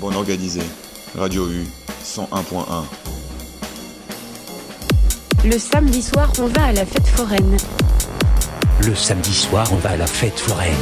[0.00, 0.60] Bon organisé.
[1.16, 1.66] Radio U
[2.04, 2.84] 101.1.
[5.44, 7.56] Le samedi soir, on va à la fête foraine.
[8.86, 10.72] Le samedi soir, on va à la fête foraine.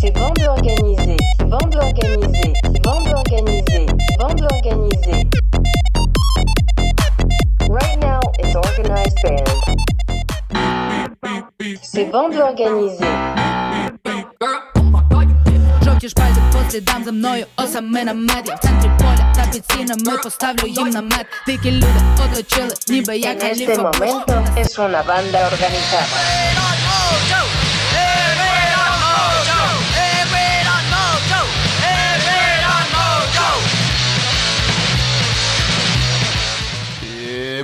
[0.00, 1.16] C'est bande organisée,
[1.46, 2.52] bande organisée,
[2.84, 3.86] bande organisée,
[4.18, 5.26] bande organisée.
[7.68, 9.48] Right now, it's organized band.
[11.82, 13.47] C'est bande organisée.
[15.97, 19.65] Жовті шпальці по слідам за мною осами на мед Я в центрі поля та під
[19.65, 25.03] стінами поставлю їм намет Дикі люди оточили, ніби я En este каліфа momento es una
[25.03, 26.07] banda organizada.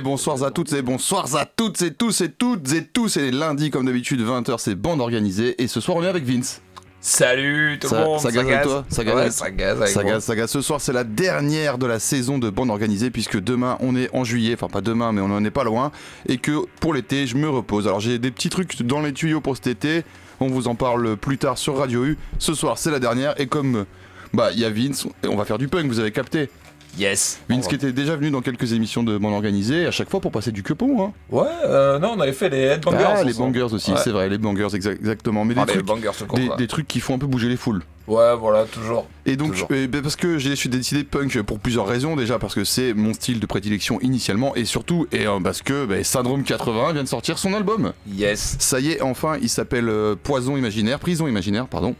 [0.00, 3.16] bonsoir à toutes et bonsoirs à toutes et tous et toutes et tous.
[3.16, 5.62] Et lundi, comme d'habitude, 20h, c'est bande organisée.
[5.62, 6.60] Et ce soir, on est avec Vince.
[7.07, 10.49] Salut tout le monde, ça gaze toi Ça gaze ça gaze.
[10.49, 14.09] Ce soir, c'est la dernière de la saison de bande organisée, puisque demain, on est
[14.11, 14.55] en juillet.
[14.55, 15.91] Enfin, pas demain, mais on en est pas loin.
[16.27, 17.85] Et que pour l'été, je me repose.
[17.85, 20.03] Alors, j'ai des petits trucs dans les tuyaux pour cet été.
[20.39, 22.17] On vous en parle plus tard sur Radio U.
[22.39, 23.39] Ce soir, c'est la dernière.
[23.39, 23.85] Et comme.
[24.33, 26.49] Bah, il y a Vince, on va faire du punk, vous avez capté.
[26.97, 27.39] Yes.
[27.49, 30.31] Vince qui était déjà venu dans quelques émissions de bande organisée, à chaque fois pour
[30.31, 31.13] passer du quepon, hein.
[31.29, 32.97] Ouais, euh, non, on avait fait les headbangers.
[33.05, 33.97] Ah, les bangers aussi, Ouais.
[34.03, 35.43] c'est vrai, les bangers, exa- exactement.
[35.45, 36.55] Mais Ah, des, les trucs, bangers court, des, quoi.
[36.57, 37.81] des trucs qui font un peu bouger les foules.
[38.07, 39.07] Ouais, voilà, toujours.
[39.25, 39.67] Et donc, Toujours.
[39.71, 42.15] euh, bah, parce que j'ai j'ai décidé punk pour plusieurs raisons.
[42.15, 45.85] Déjà, parce que c'est mon style de prédilection initialement, et surtout, et euh, parce que
[45.85, 47.93] bah, Syndrome 80 vient de sortir son album.
[48.07, 48.57] Yes.
[48.59, 51.95] Ça y est, enfin, il s'appelle euh, Poison Imaginaire, Prison Imaginaire, pardon.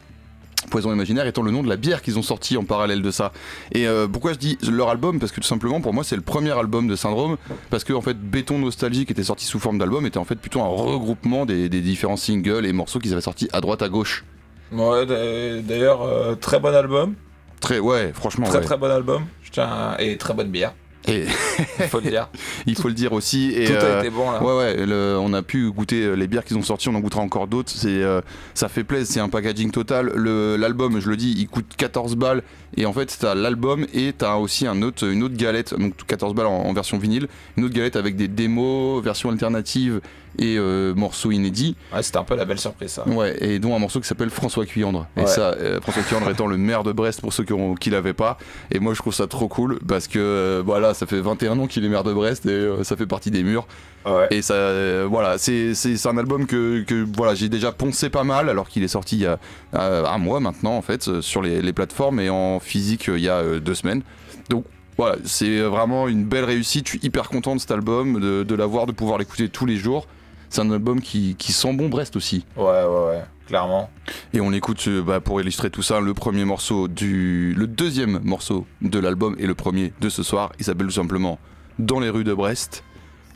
[0.70, 3.32] Poison Imaginaire étant le nom de la bière qu'ils ont sorti en parallèle de ça.
[3.72, 5.20] Et euh, pourquoi je dis leur album?
[5.20, 7.38] Parce que tout simplement, pour moi, c'est le premier album de Syndrome.
[7.70, 10.36] Parce que, en fait, Béton Nostalgie, qui était sorti sous forme d'album, était en fait
[10.36, 13.90] plutôt un regroupement des, des différents singles et morceaux qu'ils avaient sortis à droite, à
[13.90, 14.24] gauche.
[14.72, 17.14] Ouais, d'a- d'ailleurs, euh, très bon album.
[17.62, 18.64] Très, ouais, franchement, Très ouais.
[18.66, 19.26] très bon album.
[19.44, 20.74] Je tiens à- Et très bonne bière,
[21.08, 21.26] Et
[21.80, 22.30] il faut le dire.
[22.66, 23.52] il faut le dire aussi.
[23.56, 24.42] Et, Tout euh, a été bon là.
[24.44, 27.00] Ouais ouais, le- on a pu goûter euh, les bières qu'ils ont sorties, on en
[27.00, 27.72] goûtera encore d'autres.
[27.72, 28.22] C'est, euh,
[28.54, 30.12] ça fait plaisir, c'est un packaging total.
[30.16, 32.44] Le, l'album, je le dis, il coûte 14 balles
[32.78, 36.34] et en fait t'as l'album et t'as aussi un autre, une autre galette, donc 14
[36.34, 37.28] balles en, en version vinyle,
[37.58, 40.02] une autre galette avec des démos, version alternative
[40.38, 41.76] et euh, morceaux inédits.
[41.94, 43.08] Ouais, c'était un peu la belle surprise ça.
[43.08, 45.08] Ouais, et dont un morceau qui s'appelle François Cuyandre.
[45.18, 47.90] Et ça, euh, François Cuyandre étant le maire de Brest pour ceux qui, ont, qui
[47.90, 48.38] l'avaient pas.
[48.72, 51.68] Et moi, je trouve ça trop cool parce que euh, voilà, ça fait 21 ans
[51.68, 53.68] qu'il est maire de Brest et ça fait partie des murs.
[54.06, 54.28] Ouais.
[54.30, 58.10] Et ça, euh, voilà, c'est, c'est, c'est un album que, que voilà, j'ai déjà poncé
[58.10, 59.40] pas mal alors qu'il est sorti il y a
[59.74, 63.24] euh, un mois maintenant en fait sur les, les plateformes et en physique euh, il
[63.24, 64.04] y a deux semaines.
[64.50, 64.66] Donc
[64.98, 66.86] voilà, c'est vraiment une belle réussite.
[66.86, 69.76] Je suis hyper content de cet album, de, de l'avoir, de pouvoir l'écouter tous les
[69.76, 70.08] jours.
[70.56, 72.46] C'est un album qui, qui sent bon Brest aussi.
[72.56, 73.90] Ouais, ouais, ouais, clairement.
[74.34, 77.54] Et on écoute euh, bah, pour illustrer tout ça le premier morceau du.
[77.58, 80.54] le deuxième morceau de l'album et le premier de ce soir.
[80.58, 81.40] Il s'appelle tout simplement
[81.78, 82.86] Dans les rues de Brest.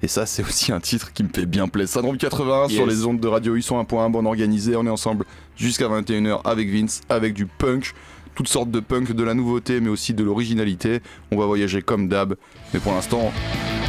[0.02, 1.96] Et ça, c'est aussi un titre qui me fait bien plaisir.
[1.96, 4.78] Syndrome 81 sur les ondes de radio U 101.1, bon organisé.
[4.78, 5.26] On est ensemble
[5.58, 7.96] jusqu'à 21h avec Vince, avec du punk,
[8.34, 11.02] toutes sortes de punk, de la nouveauté, mais aussi de l'originalité.
[11.34, 12.36] On va voyager comme d'hab.
[12.74, 13.34] Mais pour l'instant,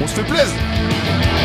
[0.03, 1.40] on se fait plaisir!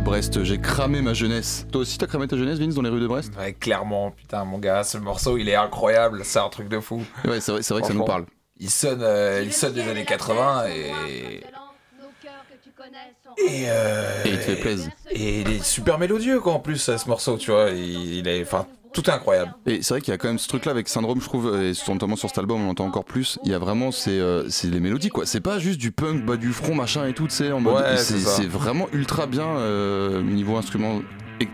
[0.00, 1.66] Brest, j'ai cramé ma jeunesse.
[1.72, 3.32] Toi aussi, t'as cramé ta jeunesse, Vince, dans les rues de Brest?
[3.38, 6.22] Ouais, clairement, putain, mon gars, ce morceau, il est incroyable.
[6.24, 7.02] C'est un truc de fou.
[7.24, 8.26] Ouais, c'est vrai, vrai que ça nous parle.
[8.58, 11.42] Il sonne, euh, il sonne des années 80 et.
[13.38, 14.90] Et, euh, Et il te fait plaisir.
[15.10, 17.70] Et il est super mélodieux, quoi, en plus, ce morceau, tu vois.
[17.70, 18.42] Il, il est.
[18.42, 19.52] Enfin, tout est incroyable.
[19.66, 21.72] Et c'est vrai qu'il y a quand même ce truc-là avec Syndrome, je trouve, et
[21.88, 23.38] notamment sur cet album, on l'entend encore plus.
[23.44, 25.26] Il y a vraiment c'est euh, c'est les mélodies, quoi.
[25.26, 27.74] C'est pas juste du punk, bas du front, machin et tout, tu sais, en mode.
[27.76, 31.02] Ouais, c'est vraiment ultra bien euh, niveau instrument,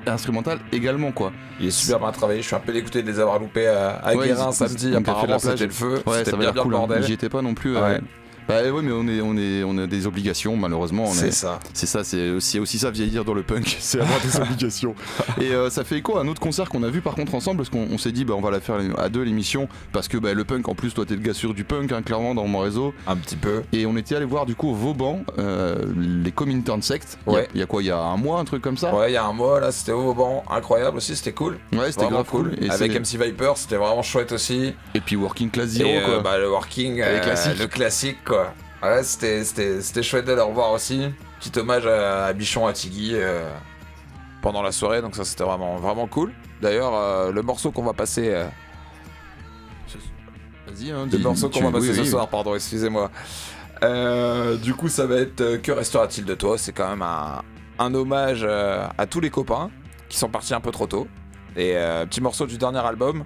[0.06, 1.31] instrumental également, quoi.
[1.61, 2.41] Il est super bien travaillé.
[2.41, 4.94] Je suis un peu dégoûté de les avoir loupés à, à Ouais, Guérin samedi.
[4.97, 6.03] Apparemment, c'était le feu.
[6.06, 6.75] Ouais, c'était bien bien cool.
[6.75, 6.79] hein.
[6.79, 7.03] bordel.
[7.05, 7.75] J'y étais pas non plus.
[7.75, 7.82] Ouais.
[7.82, 8.00] ouais.
[8.48, 11.06] Bah ouais, mais on est, on est, on a des obligations malheureusement.
[11.06, 11.58] C'est est- ça.
[11.72, 14.94] C'est ça, c'est aussi, aussi ça vieillir dans le punk, c'est avoir des obligations.
[15.40, 17.58] Et euh, ça fait écho à un autre concert qu'on a vu par contre ensemble,
[17.58, 20.16] parce qu'on on s'est dit bah on va la faire à deux l'émission, parce que
[20.19, 22.46] bah, le punk en plus toi t'es le gars sûr du punk hein, clairement dans
[22.46, 22.94] mon réseau.
[23.06, 23.62] Un petit peu.
[23.72, 25.84] Et on était allé voir du coup au Vauban euh,
[26.22, 27.19] les Comintern Sect.
[27.26, 27.48] Il y a- Ouais.
[27.54, 29.14] Il y, a quoi Il y a un mois, un truc comme ça Ouais, il
[29.14, 31.58] y a un mois là, c'était au Vauban, incroyable aussi, c'était cool.
[31.72, 32.54] Ouais, c'était grave cool.
[32.60, 34.75] Et, Avec MC Viper, c'était vraiment chouette aussi.
[34.94, 36.20] et puis Working Class Zero Et euh, quoi.
[36.20, 37.58] bah, le working, Le euh, classique.
[37.58, 38.53] le classique quoi.
[38.91, 41.09] Ouais, c'était, c'était, c'était chouette de le revoir aussi.
[41.41, 43.49] Petit hommage à, à Bichon, à Tiggy euh,
[44.43, 46.33] pendant la soirée, donc ça c'était vraiment, vraiment cool.
[46.61, 48.47] D'ailleurs, euh, le morceau qu'on va passer, euh,
[50.67, 53.11] Vas-y, hein, le dis- morceau qu'on tu- va passer oui, ce oui, soir, pardon, excusez-moi.
[53.83, 56.56] Euh, du coup, ça va être euh, Que restera-t-il de toi?
[56.59, 57.43] C'est quand même un,
[57.79, 59.71] un hommage euh, à tous les copains
[60.09, 61.06] qui sont partis un peu trop tôt.
[61.56, 63.25] Et euh, petit morceau du dernier album,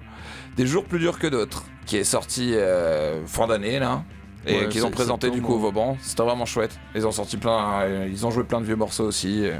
[0.57, 4.03] Des jours plus durs que d'autres, qui est sorti euh, fin d'année là.
[4.47, 5.59] Et Ouais, qu'ils ont présenté du coup au.
[5.59, 6.79] Vauban, c'était vraiment chouette.
[6.95, 9.45] Ils ont sorti plein, euh, ils ont joué plein de vieux morceaux aussi.
[9.45, 9.57] euh.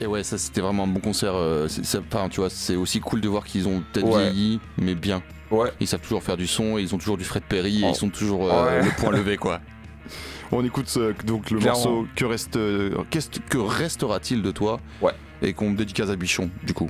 [0.00, 1.34] Et ouais, ça c'était vraiment un bon concert.
[1.34, 4.30] euh, c'est- c'est- Enfin, tu vois, c'est aussi cool de voir qu'ils ont peut-être Ouais.
[4.30, 5.22] vieilli, mais bien.
[5.50, 5.70] Ouais.
[5.80, 7.90] Ils savent toujours faire du son, et ils ont toujours du Fred Perry, et Oh.
[7.90, 8.84] ils sont toujours euh, Ouais.
[8.84, 9.60] le point levé, quoi.
[10.52, 11.78] On écoute euh, donc le Clairement.
[11.78, 15.12] morceau Que, reste, euh, qu'est-ce que restera-t-il de toi Ouais.
[15.42, 16.88] Et qu'on dédicace à Bichon, du coup?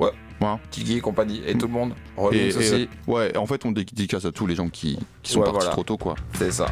[0.00, 0.10] Ouais.
[0.40, 0.56] Ouais.
[0.70, 1.92] Tiggy et compagnie, et tout le monde.
[2.32, 5.32] Et, et, aussi, euh, ouais, en fait, on dédicace à tous les gens qui, qui
[5.32, 5.72] sont Ouais, partis voilà.
[5.72, 6.14] trop tôt, quoi.
[6.38, 6.66] c'est ça.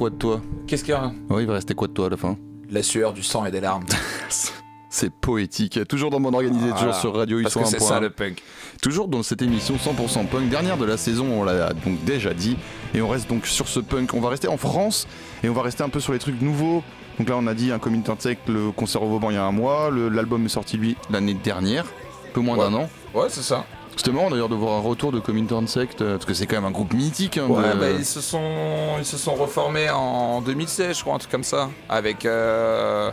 [0.00, 2.08] Quoi de toi Qu'est-ce qu'il y a Oui, il va rester quoi de toi à
[2.08, 2.38] la fin
[2.70, 3.84] La sueur, du sang et des larmes.
[4.88, 5.78] C'est poétique.
[5.88, 6.92] Toujours dans Bande Organisée, toujours Voilà.
[6.94, 8.00] sur Radio Parce que c'est ça 101.1.
[8.00, 8.42] le punk.
[8.82, 12.56] Toujours dans cette émission 100% punk, dernière de la saison, on l'a donc déjà dit.
[12.94, 14.14] Et on reste donc sur ce punk.
[14.14, 15.06] On va rester en France
[15.44, 16.82] et on va rester un peu sur les trucs nouveaux.
[17.18, 19.44] Donc là, on a dit un Community Tech, le concert au Vauban il y a
[19.44, 19.90] un mois.
[19.92, 22.64] L'album est sorti, lui, l'année dernière, un peu moins Ouais.
[22.70, 22.88] d'un an.
[23.14, 23.66] Ouais, c'est ça.
[23.96, 26.56] C'était marrant d'ailleurs de voir un retour de Community Insect, euh, parce que c'est quand
[26.56, 27.36] même un groupe mythique.
[27.36, 31.14] hein, Ouais, de- bah, ils se sont ils se sont reformés en 2016, je crois,
[31.14, 32.24] un truc comme ça, avec.
[32.24, 33.10] euh,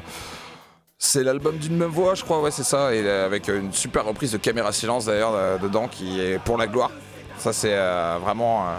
[1.00, 4.04] C'est l'album d'une même voix, je crois, ouais, c'est ça, et euh, avec une super
[4.06, 6.90] reprise de Caméra Silence d'ailleurs euh, dedans, qui est pour la gloire.
[7.38, 8.72] Ça, c'est euh, vraiment euh,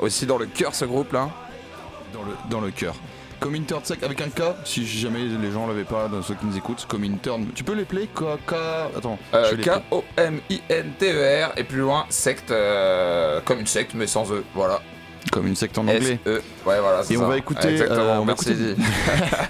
[0.00, 1.28] aussi dans le cœur ce groupe-là.
[2.12, 2.94] dans le, dans le cœur.
[3.46, 6.84] Comintern avec un K, si jamais les gens l'avaient pas, dans ceux qui nous écoutent,
[6.88, 7.46] Comintern.
[7.54, 8.54] Tu peux les play K, K...
[8.96, 9.54] Attends, Euh.
[9.56, 14.80] K-O-M-I-N-T-E-R, et plus loin, secte, euh, comme une secte, mais sans E, voilà.
[15.30, 16.18] Comme une secte en anglais.
[16.24, 18.50] S-E, ouais, voilà, Et on va écouter, Exactement, euh, on va merci.
[18.50, 18.76] écouter-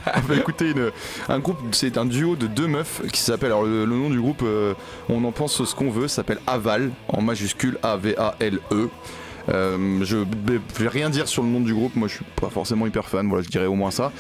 [0.17, 0.91] on va écouter une-
[1.29, 4.21] un groupe, c'est un duo de deux meufs qui s'appelle, alors le, le nom du
[4.21, 4.75] groupe, euh,
[5.09, 8.89] on en pense ce qu'on veut, s'appelle Aval, en majuscule A-V-A-L-E.
[9.49, 12.87] Euh, je vais- rien dire sur le nom du groupe, moi je suis pas forcément
[12.87, 14.11] hyper fan, voilà, je dirais au moins ça.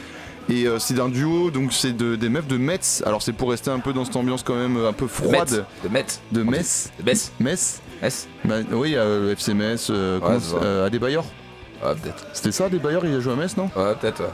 [0.48, 3.50] Et euh, c'est un duo, donc c'est de- des meufs de Metz, alors c'est pour
[3.50, 5.64] rester un peu dans cette ambiance quand même un peu De froide.
[5.82, 6.20] De Metz.
[6.30, 7.32] De Metz De Metz.
[7.40, 8.28] Metz Metz.
[8.44, 10.56] Bah, Oui, euh, FC Metz, euh, ça.
[10.62, 11.24] euh, Adebayor
[11.84, 12.24] Ouais, peut-être.
[12.32, 13.68] C'était ça, Adebayor, il a joué à Metz, non?
[13.76, 14.28] Ouais, peut-être, ouais.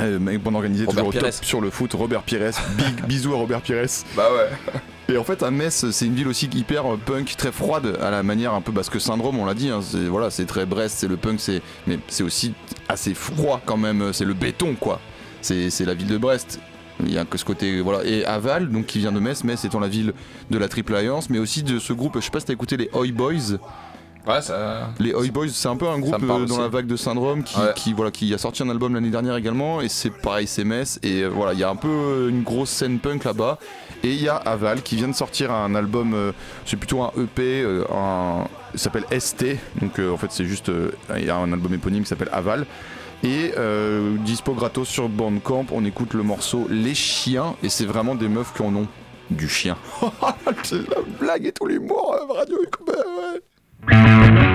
[0.00, 3.32] euh, mec bon organisé, Robert toujours au top sur le foot, Robert Pires, big bisous
[3.34, 3.86] à Robert Pires.
[4.16, 4.48] Bah ouais.
[5.10, 8.10] Et en fait, à Metz, c'est une ville aussi hyper euh, punk, très froide, à
[8.10, 10.66] la manière un peu parce que syndrome, on l'a dit, hein, c'est voilà, c'est très
[10.66, 11.40] Brest, c'est le punk,
[11.86, 12.52] mais c'est aussi
[12.90, 15.00] assez froid quand même, c'est le béton quoi.
[15.40, 16.60] C'est la ville de Brest.
[17.06, 19.64] Il y a que ce côté voilà et Aval donc qui vient de Metz, Metz
[19.64, 20.12] étant la ville
[20.50, 22.16] de la Triple Alliance, mais aussi de ce groupe.
[22.16, 23.56] Je sais pas si t'as écouté les Oi Boys.
[24.28, 24.90] Ouais, ça.
[24.98, 26.58] Les Oi Boys, c'est un peu un groupe euh, dans aussi.
[26.58, 27.72] la vague de Syndrome qui, Ouais.
[27.74, 29.80] qui, voilà, qui a sorti un album l'année dernière également.
[29.80, 30.98] Et c'est pareil, c'est Metz.
[31.02, 33.58] Et euh, voilà, il y a un peu euh, une grosse scène punk là-bas.
[34.04, 36.32] Et il y a Aval qui vient de sortir un album, euh,
[36.66, 38.44] c'est plutôt un EP, euh, un,
[38.76, 39.56] s'appelle ST.
[39.80, 40.70] Donc euh, en fait, c'est juste,
[41.16, 42.66] il y a un album éponyme qui s'appelle Aval.
[43.24, 47.56] Et euh, dispo gratos sur Bandcamp, on écoute le morceau Les Chiens.
[47.64, 48.86] Et c'est vraiment des meufs qui en ont
[49.30, 49.76] du chien.
[50.62, 52.56] c'est la blague et tout l'humour, euh, radio.
[52.58, 53.40] ouais.
[53.90, 54.47] Música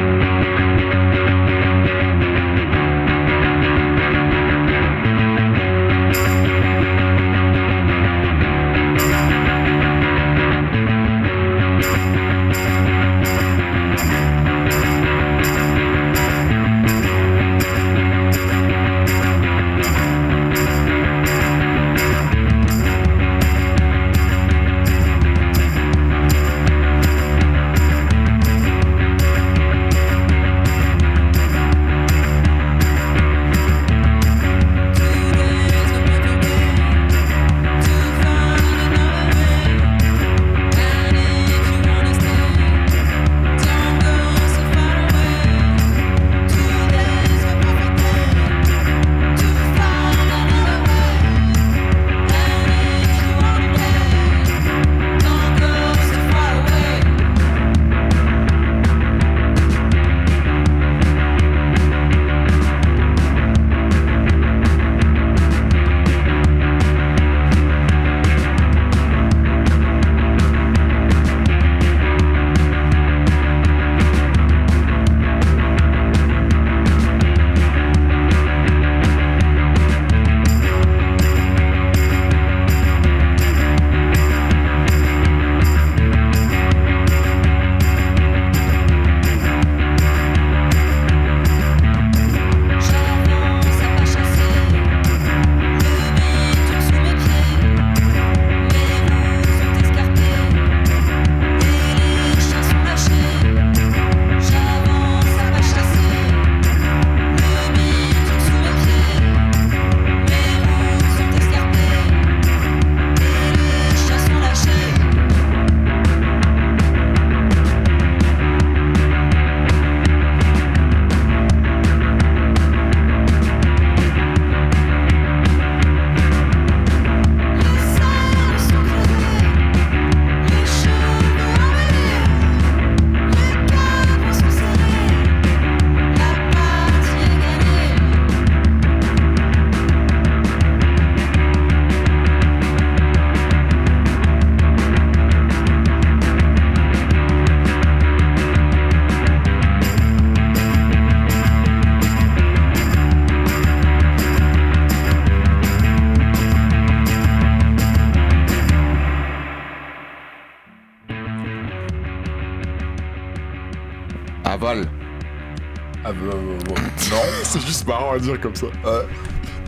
[166.06, 166.74] Ah, bah, euh, bon,
[167.12, 167.22] non.
[167.44, 168.68] C'est juste marrant à dire comme ça.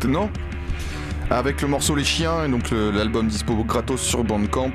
[0.05, 0.29] Non
[1.29, 4.71] Avec le morceau Les Chiens, et donc l'album dispo gratos sur Bandcamp.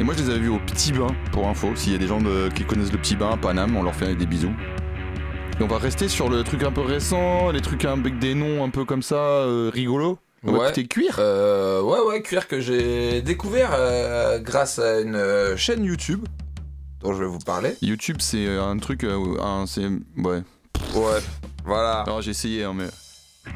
[0.00, 1.68] Et moi je les avais vus au Petit Bain, pour info.
[1.76, 3.94] S'il y a des gens de- qui connaissent le Petit Bain à Paname, on leur
[3.94, 4.52] fait des bisous.
[5.60, 8.64] Et on va rester sur le truc un peu récent, les trucs avec des noms
[8.64, 10.18] un peu comme ça, euh, rigolo.
[10.44, 10.64] On Ouais.
[10.64, 11.16] écouter Cuir.
[11.20, 16.24] Euh, ouais, ouais, cuir que j'ai découvert euh, grâce à une euh, chaîne YouTube
[17.00, 17.76] dont je vais vous parler.
[17.82, 19.86] YouTube c'est euh, un truc, euh, un, c'est...
[20.16, 20.42] Ouais.
[20.94, 21.20] Ouais,
[21.64, 22.00] voilà.
[22.02, 22.86] Alors j'ai essayé, hein, mais...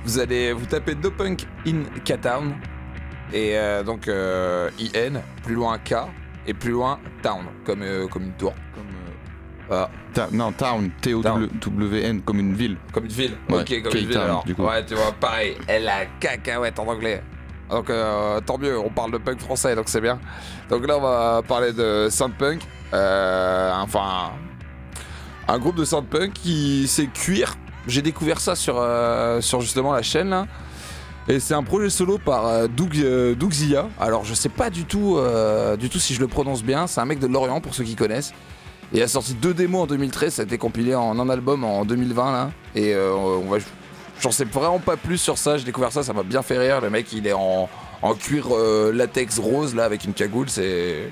[0.04, 2.54] Vous allez vous taper No Punk in K-Town
[3.32, 5.94] et euh, donc euh, IN, plus loin K
[6.46, 8.52] et plus loin Town, comme, euh, comme une tour.
[8.74, 9.90] Comme, euh, Voilà.
[10.12, 12.76] Ta- non, Town, T-O-W-N, comme une ville.
[12.92, 13.36] Comme une ville.
[13.48, 14.44] Ouais, ok, comme une ville K-Town, alors.
[14.44, 14.64] du coup.
[14.64, 17.22] Ouais, tu vois, pareil, elle a cacahuète en anglais.
[17.70, 20.20] Donc euh, tant mieux, on parle de punk français, donc c'est bien.
[20.68, 22.60] Donc là, on va parler de Soundpunk.
[22.94, 24.30] Euh, enfin,
[25.48, 27.56] un groupe de Soundpunk qui sait cuire.
[27.86, 30.46] J'ai découvert ça sur, euh, sur justement la chaîne là.
[31.28, 33.88] Et c'est un projet solo par euh, Doug, euh, Doug Zia.
[33.98, 35.18] Alors je sais pas du tout,
[35.78, 36.86] du tout si je le prononce bien.
[36.86, 38.32] C'est un mec de Lorient pour ceux qui connaissent.
[38.92, 41.64] Et il a sorti deux démos en 2013, ça a été compilé en un album
[41.64, 42.50] en 2020 là.
[42.76, 43.58] Et on va,
[44.20, 45.56] j'en sais vraiment pas plus sur ça.
[45.58, 46.80] J'ai découvert ça, ça m'a bien fait rire.
[46.80, 47.68] Le mec il est en,
[48.02, 48.48] en cuir
[48.92, 51.10] latex rose là avec une cagoule, c'est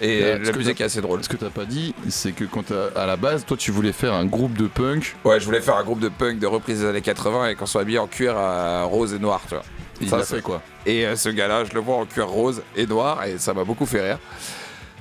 [0.00, 1.22] et Ouais, la ce que musique est assez drôle.
[1.22, 2.64] Ce que t'as pas dit, c'est que quand
[2.96, 5.76] à la base, toi tu voulais faire un groupe de punk, Ouais, je voulais faire
[5.76, 8.34] un groupe de punk de reprise des années 80 et qu'on soit habillé en cuir
[8.36, 9.64] euh, rose et noir, tu vois.
[10.00, 10.62] il Ça, l'a fait quoi.
[10.86, 13.64] Et euh, ce gars-là, je le vois en cuir rose et noir et ça m'a
[13.64, 14.18] beaucoup fait rire.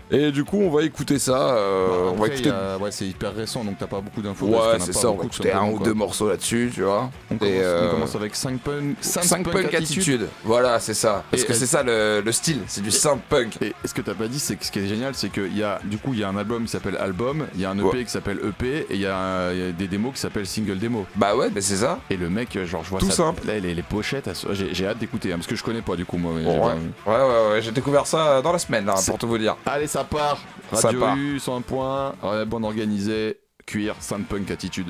[0.10, 1.38] Et du coup, on va écouter ça.
[1.38, 2.43] euh, Bah, on va après, écouter.
[2.43, 4.46] il y a- ouais, c'est hyper récent donc t'as pas beaucoup d'infos.
[4.48, 7.10] Ouais, c'est ça, on va écouter un ou deux morceaux là-dessus, tu vois.
[7.32, 10.28] On commence, euh, on commence avec 5 punk, 5 punk, attitude.
[10.43, 11.24] Voilà, c'est ça.
[11.30, 13.58] Parce Et que elle- c'est ça le, le style, c'est du synth punk.
[13.62, 15.63] Et ce que t'as pas dit, c'est que ce qui est génial, c'est qu'il y
[15.63, 17.78] a du coup il y a un album qui s'appelle album, il y a un
[17.78, 18.04] EP Ouais.
[18.06, 21.06] qui s'appelle EP et il y, a y des démos qui s'appellent single démo.
[21.15, 22.00] Bah ouais, mais c'est ça.
[22.10, 23.46] Et le mec, genre je vois Tout ça, simple.
[23.46, 24.30] là les, les pochettes,
[24.72, 26.32] j'ai hâte d'écouter hein, parce que je connais pas du coup moi.
[26.34, 29.58] Ouais, ouais, ouais, ouais, j'ai découvert ça dans la semaine, là, pour tout vous dire.
[29.65, 30.38] Allez, ça part.
[30.74, 31.18] Ça Radio part.
[31.18, 33.96] U, 101 points, ouais, bande organisée, cuir,
[34.30, 34.88] punk attitude.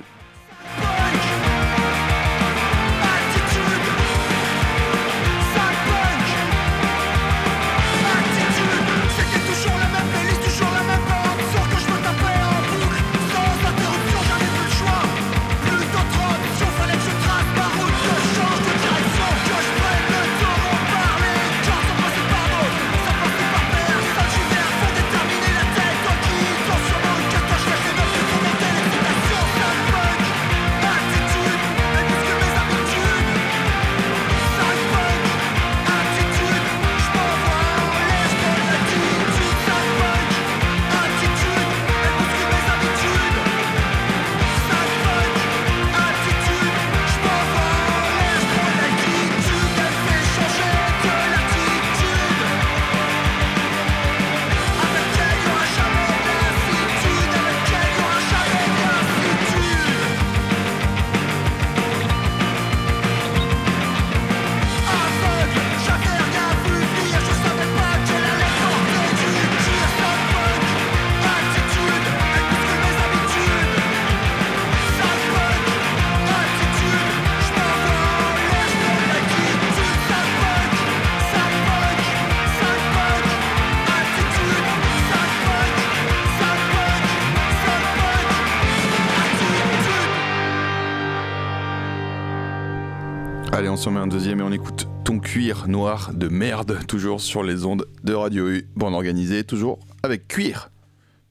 [95.37, 98.67] Cuir noir de merde, toujours sur les ondes de Radio U.
[98.75, 100.71] Bande organisée, toujours avec cuir.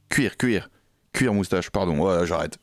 [0.08, 0.70] Cuir, cuir.
[1.12, 2.56] Cuir moustache, pardon, ouais, j'arrête.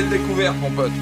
[0.00, 0.92] Belle découverte, mon pote.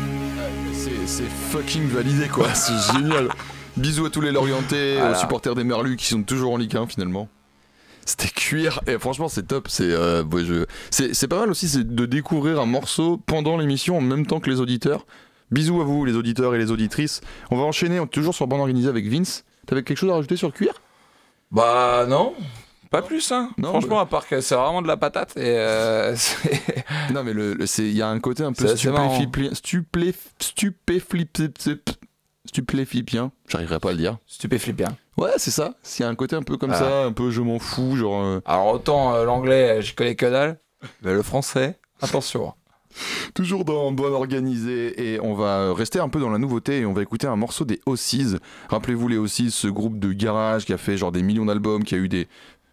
[0.72, 3.28] C'est c'est fucking validé quoi, c'est génial.
[3.76, 5.12] Bisous à tous les Lorientais, Voilà.
[5.16, 7.28] aux supporters des Merlus qui sont toujours en Ligue 1 finalement.
[8.04, 9.68] C'était cuir et franchement c'est top.
[9.68, 13.96] C'est euh, ouais, je- c'est pas mal aussi c'est de découvrir un morceau pendant l'émission
[13.98, 15.06] en même temps que les auditeurs.
[15.50, 17.20] Bisous à vous les auditeurs et les auditrices.
[17.50, 19.44] On va enchaîner on toujours sur bande organisée avec Vince.
[19.66, 20.72] T'avais quelque chose à rajouter sur cuir?
[21.52, 22.34] Bah non,
[22.90, 23.50] pas plus hein.
[23.58, 26.14] Non, Franchement, à part que c'est vraiment de la patate et euh,
[27.12, 31.38] Non mais le, il y a un côté un peu stupéflipien, stupé stupéflip
[32.46, 33.32] stupéflipien.
[33.48, 34.18] J'arriverai pas à le dire.
[34.26, 34.88] stupéflippant.
[35.16, 35.74] Ouais c'est ça.
[35.98, 36.78] Il y a un côté un peu comme Ah.
[36.78, 38.22] ça, un peu je m'en fous genre.
[38.24, 40.58] euh, Alors autant euh, l'anglais, j'y connais que dalle,
[41.02, 42.54] mais le français, attention.
[43.34, 46.94] Toujours dans Bonne Organisée et on va rester un peu dans la nouveauté et on
[46.94, 48.38] va écouter un morceau des O6.
[48.70, 51.94] Rappelez-vous les O6, ce groupe de garage qui a fait genre des millions d'albums, qui
[51.94, 52.26] a eu des,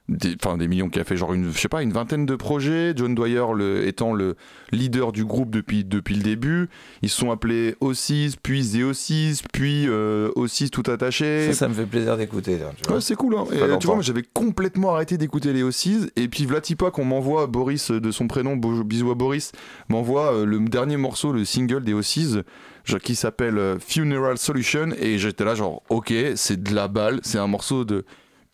[0.08, 2.36] des, enfin des millions, qui a fait genre une, je sais pas, une vingtaine de
[2.36, 2.94] projets.
[2.96, 4.36] John Dwyer le, étant le
[4.72, 6.70] leader du groupe depuis, depuis le début.
[7.02, 11.48] Ils se sont appelés O6, puis The O6, puis euh, O6 tout attaché.
[11.48, 12.60] Ça, ça me fait plaisir d'écouter.
[12.62, 12.94] hein.
[12.94, 13.36] Ouais, c'est cool.
[13.36, 13.46] Hein.
[13.52, 16.10] Et, euh, tu vois, moi j'avais complètement arrêté d'écouter les O6.
[16.15, 19.52] Et puis Vlatipa, qu'on m'envoie, Boris euh, de son prénom, bisous à Boris,
[19.89, 22.44] m'envoie euh, le dernier morceau, le single des O6,
[22.84, 24.89] genre, qui s'appelle Funeral Solution.
[25.00, 27.20] Et j'étais là, genre, ok, c'est de la balle.
[27.24, 28.06] C'est un morceau de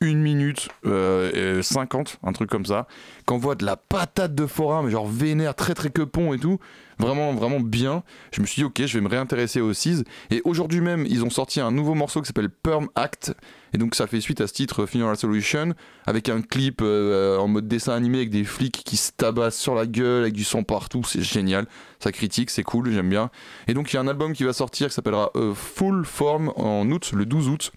[0.02, 2.88] 1 minute euh, et 50, un truc comme ça.
[3.26, 6.60] Qu'on voit de la patate de forain, mais genre vénère, très très quepon et tout.
[7.00, 8.04] Vraiment, vraiment bien.
[8.32, 10.04] Je me suis dit, ok, je vais me réintéresser aux O6.
[10.30, 13.34] Et aujourd'hui même, ils ont sorti un nouveau morceau qui s'appelle Perm Act.
[13.74, 15.74] Et donc ça fait suite à ce titre Funeral Solution
[16.06, 19.76] avec un clip euh, en mode dessin animé avec des flics qui se tabassent sur
[19.76, 21.66] la gueule avec du sang partout, c'est génial.
[22.00, 23.32] Ça critique, c'est cool, j'aime bien.
[23.68, 26.52] Et donc il y a un album qui va sortir qui s'appellera euh, Full Form
[26.56, 27.72] en août, le 12 août.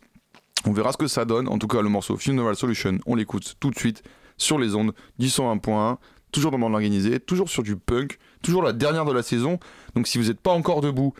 [0.66, 1.48] On verra ce que ça donne.
[1.48, 4.02] En tout cas, le morceau Funeral Solution, on l'écoute tout de suite
[4.36, 5.96] sur les ondes du 101.1,
[6.32, 9.58] toujours dans le monde organisé, toujours sur du punk, toujours la dernière de la saison.
[9.94, 11.12] Donc si vous n'êtes pas encore debout,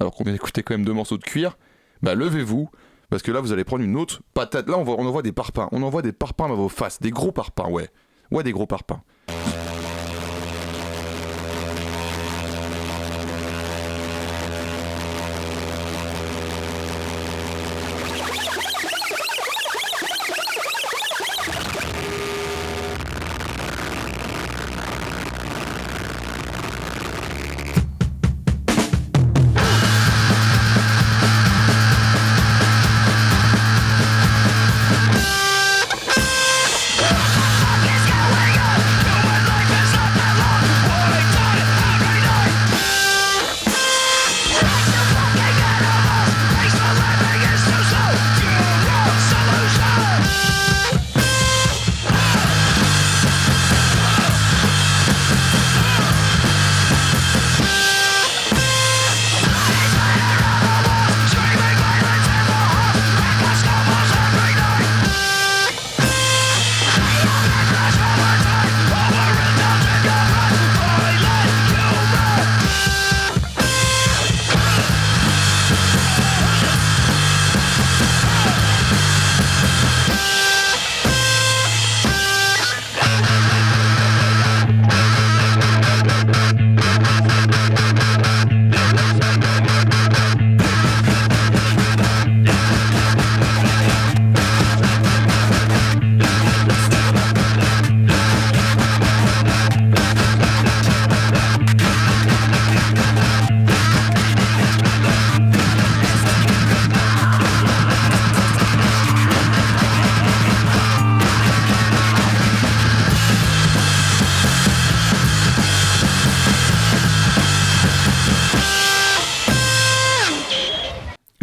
[0.00, 1.58] alors qu'on vient d'écouter quand même deux morceaux de cuir,
[2.02, 2.70] bah levez-vous.
[3.10, 4.66] Parce que là, vous allez prendre une autre patate.
[4.70, 5.68] Là, on, voit, on envoie des parpaings.
[5.70, 6.98] On envoie des parpaings dans vos faces.
[6.98, 7.90] Des gros parpaings, ouais.
[8.30, 9.02] Ouais, des gros parpaings.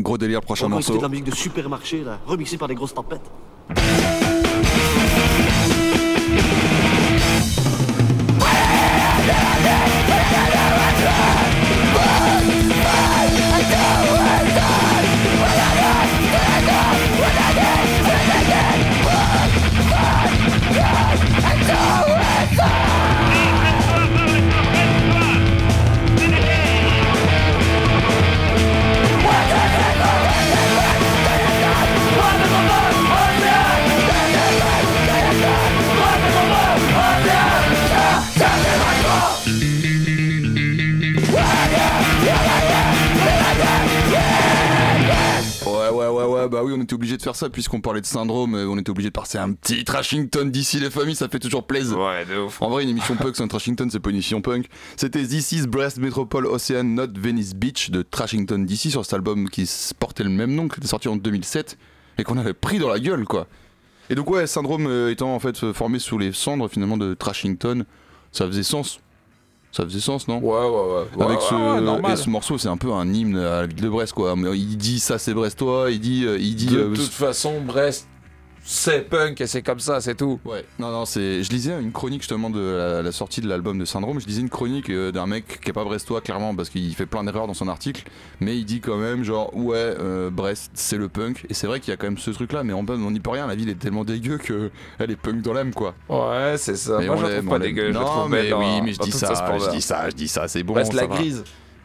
[0.02, 0.98] Gros délire, prochain Encore morceau.
[0.98, 3.22] de la musique de supermarché, là, remixée par des grosses tempêtes.
[46.60, 48.90] Bah oui, on était obligé de faire ça puisqu'on parlait de syndrome, euh, on était
[48.90, 51.98] obligé de passer un petit Trashington d'ici les familles, ça fait toujours plaisir.
[51.98, 52.62] Ouais, de ouf.
[52.62, 54.66] En vrai, une émission punk, c'est un Trashington, c'est pas une émission punk.
[54.98, 59.50] C'était This is Brest Metropole Ocean Not Venice Beach de Trashington DC sur cet album
[59.50, 59.70] qui
[60.00, 61.78] portait le même nom, qui était sorti en 2007
[62.18, 63.48] et qu'on avait pris dans la gueule, quoi.
[64.10, 67.14] Et donc, ouais, Syndrome euh, étant en fait euh, formé sous les cendres finalement de
[67.14, 67.86] Trashington,
[68.34, 69.00] ça faisait sens.
[69.72, 71.24] Ça faisait sens, non Ouais, ouais, ouais.
[71.26, 72.12] Avec ouais, ce, ouais, normal.
[72.12, 74.34] et ce morceau, c'est un peu un hymne à la ville de Brest, quoi.
[74.56, 75.92] Il dit ça, c'est Brestois.
[75.92, 76.66] Il dit, euh, il dit.
[76.68, 78.08] De euh, toute façon, Brest,
[78.72, 80.40] c'est punk et c'est comme ça, c'est tout.
[80.46, 81.42] Ouais, non, non, c'est.
[81.42, 84.20] Je lisais une chronique justement de la, la sortie de l'album de Syndrome.
[84.20, 87.08] Je lisais une chronique euh, d'un mec qui est pas brestois, clairement, parce qu'il fait
[87.08, 88.04] plein d'erreurs dans son article.
[88.42, 91.48] Mais il dit quand même, genre, ouais, euh, Brest, c'est le punk.
[91.50, 93.32] Et c'est vrai qu'il y a quand même ce truc-là, mais on on n'y peut
[93.32, 93.48] rien.
[93.48, 95.96] La ville est tellement dégueu que elle est punk dans l'âme, quoi.
[96.08, 97.00] Ouais, c'est ça.
[97.00, 97.92] Mais Moi, je la trouve pas dégueu.
[97.92, 100.74] Non, mais oui, mais je dis ça, je dis ça, je dis ça, c'est bon.
[100.74, 101.16] Brest la va.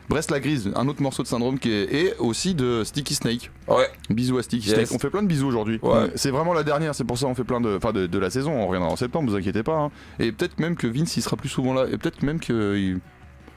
[0.09, 1.93] Brest la grise, un autre morceau de Syndrome qui est.
[1.95, 3.51] Et aussi de Sticky Snake.
[3.69, 3.89] Ouais.
[4.11, 4.75] Bisous à Sticky Yes.
[4.77, 4.89] Snake.
[4.93, 5.79] On fait plein de bisous aujourd'hui.
[5.83, 6.11] Ouais.
[6.15, 7.77] C'est vraiment la dernière, c'est pour ça on fait plein de.
[7.77, 8.53] Enfin, de, de la saison.
[8.53, 9.77] On reviendra en septembre, vous inquiétez pas.
[9.79, 9.91] hein.
[10.19, 11.87] Et peut-être même que Vince il sera plus souvent là.
[11.91, 12.77] Et peut-être même que.
[12.77, 13.01] il-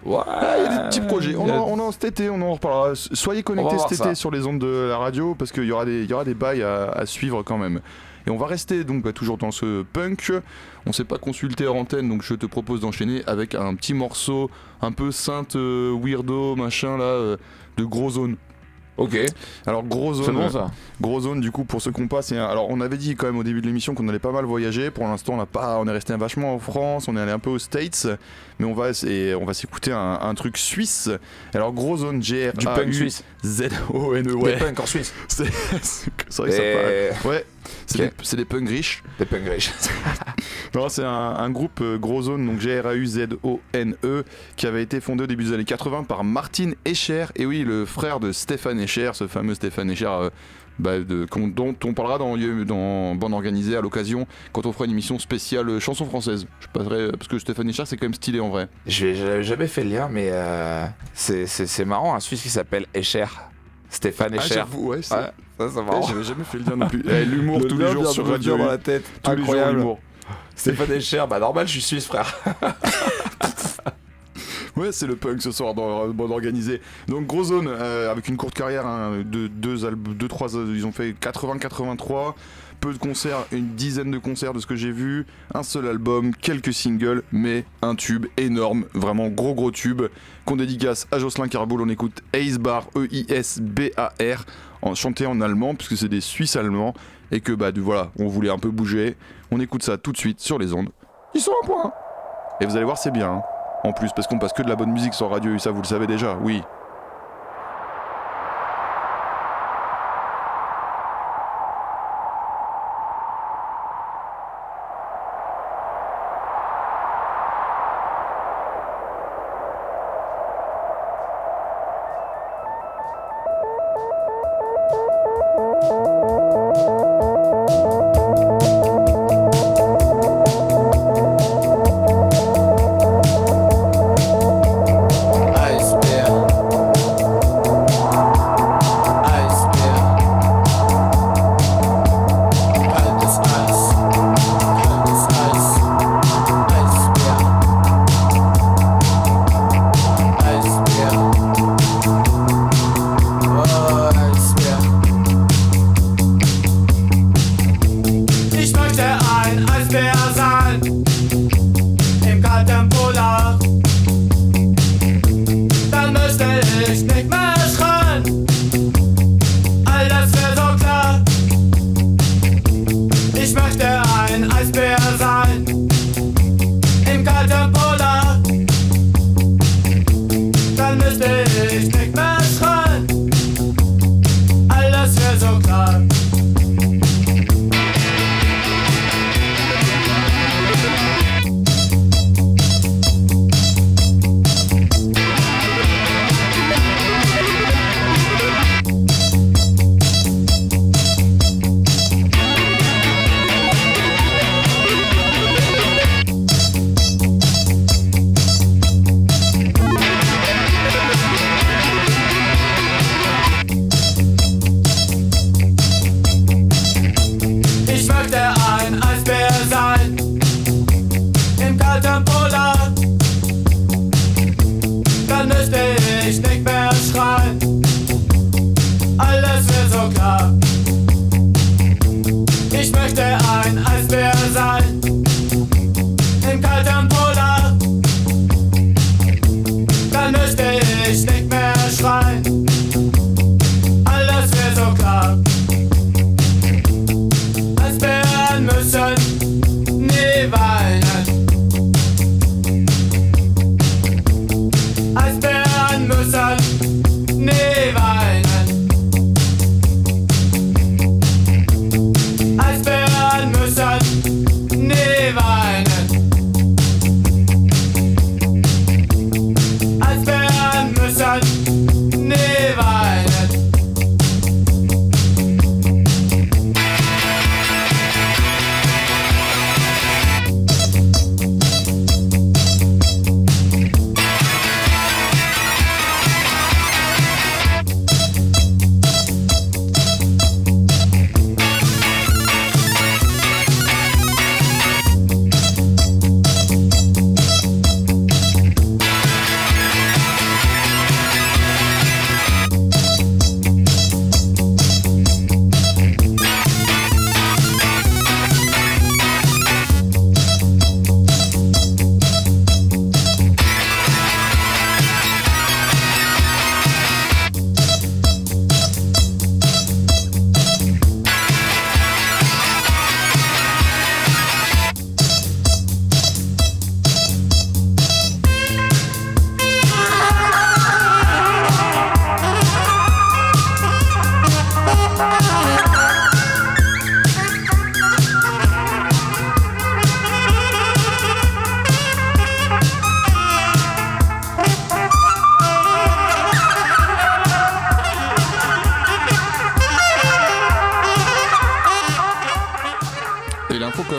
[0.05, 0.17] Ouais.
[0.57, 1.35] Il y a des petits projets.
[1.35, 2.93] On a- en, on en cet été, on en reparlera.
[2.95, 4.15] Soyez On connectés cet été ça.
[4.15, 6.63] sur les ondes de la radio parce qu'il y aura des, y aura des bails
[6.63, 7.81] à, à suivre quand même.
[8.25, 10.31] Et on va rester donc bah, toujours dans ce punk.
[10.85, 14.49] On s'est pas consulté en antenne, donc je te propose d'enchaîner avec un petit morceau
[14.81, 17.37] un peu sainte euh, weirdo machin là euh,
[17.77, 18.35] de Gros Zone.
[18.97, 19.17] Ok.
[19.65, 20.35] Alors Gros Zone.
[20.35, 20.71] Bon ça.
[20.99, 22.31] Gros zone du coup pour ceux qu'on passe.
[22.31, 24.89] Alors on avait dit quand même au début de l'émission qu'on allait pas mal voyager.
[24.89, 27.37] Pour l'instant on a pas, on est resté vachement en France, on est allé un
[27.39, 28.07] peu aux States,
[28.59, 31.09] mais on va et on va s'écouter un, un truc suisse.
[31.53, 33.23] Alors Gros zone G R Du A punk U suisse.
[33.45, 34.57] Z O N E ouais.
[34.57, 35.13] punks en Suisse.
[35.27, 37.45] C'est vrai que ça paraît- Ouais.
[37.85, 39.03] C'est des, des punks riches.
[39.19, 39.71] Des punks riches.
[40.75, 44.23] Non, c'est un, un groupe euh, Gros Zone, donc G-R-A-U-Z-O-N-E,
[44.55, 47.85] qui avait été fondé au début des années 80 par Martin Escher, et oui, le
[47.85, 50.05] frère de Stéphane Escher, ce fameux Stéphane Escher.
[50.07, 50.29] euh,
[50.79, 51.25] bah, de-
[51.55, 55.67] dont on parlera dans, dans Bande Organisée à l'occasion quand on fera une émission spéciale
[55.69, 56.45] euh, chanson française.
[56.59, 58.67] Je passerai, parce que Stéphane Escher c'est quand même stylé en vrai.
[58.85, 63.25] Je n'avais jamais fait le lien, mais euh, c'est- marrant, un Suisse qui s'appelle Escher.
[63.89, 64.53] Stéphane Ah, Escher.
[64.55, 66.01] j'avoue, ouais, Ouais, ça c'est marrant.
[66.07, 67.03] J'avais jamais fait le lien non plus.
[67.09, 69.03] Eh, L'humour Le tous les jours sur Radio dans la tête.
[69.23, 69.77] Tous les jours Incroyable.
[69.79, 69.99] l'humour.
[70.55, 72.33] Stéphane Escher, bah normal, je suis suisse, frère.
[74.75, 76.81] Ouais, c'est le punk ce soir dans Bande Organisée.
[77.07, 80.71] Donc Gros Zone, euh, avec une courte carrière hein, de deux, albums, deux, trois, euh,
[80.75, 82.35] ils ont fait 80-83,
[82.79, 86.31] peu de concerts, une dizaine de concerts de ce que j'ai vu, un seul album,
[86.35, 90.03] quelques singles, mais un tube énorme, vraiment gros gros tube,
[90.45, 94.45] qu'on dédicace à Jocelyn Carboul, on écoute Ace Bar, E E-I-S-B-A-R,
[94.81, 96.93] en, chanté en allemand, puisque c'est des Suisses allemands,
[97.31, 99.17] et que bah du- voilà, on voulait un peu bouger,
[99.51, 100.89] on écoute ça tout de suite sur les ondes.
[101.33, 101.91] Ils sont un point
[102.61, 103.29] Et vous allez voir, c'est bien.
[103.31, 103.41] hein.
[103.83, 105.81] En plus, parce qu'on passe que de la bonne musique sur Radio U, ça vous
[105.81, 106.61] le savez déjà, oui.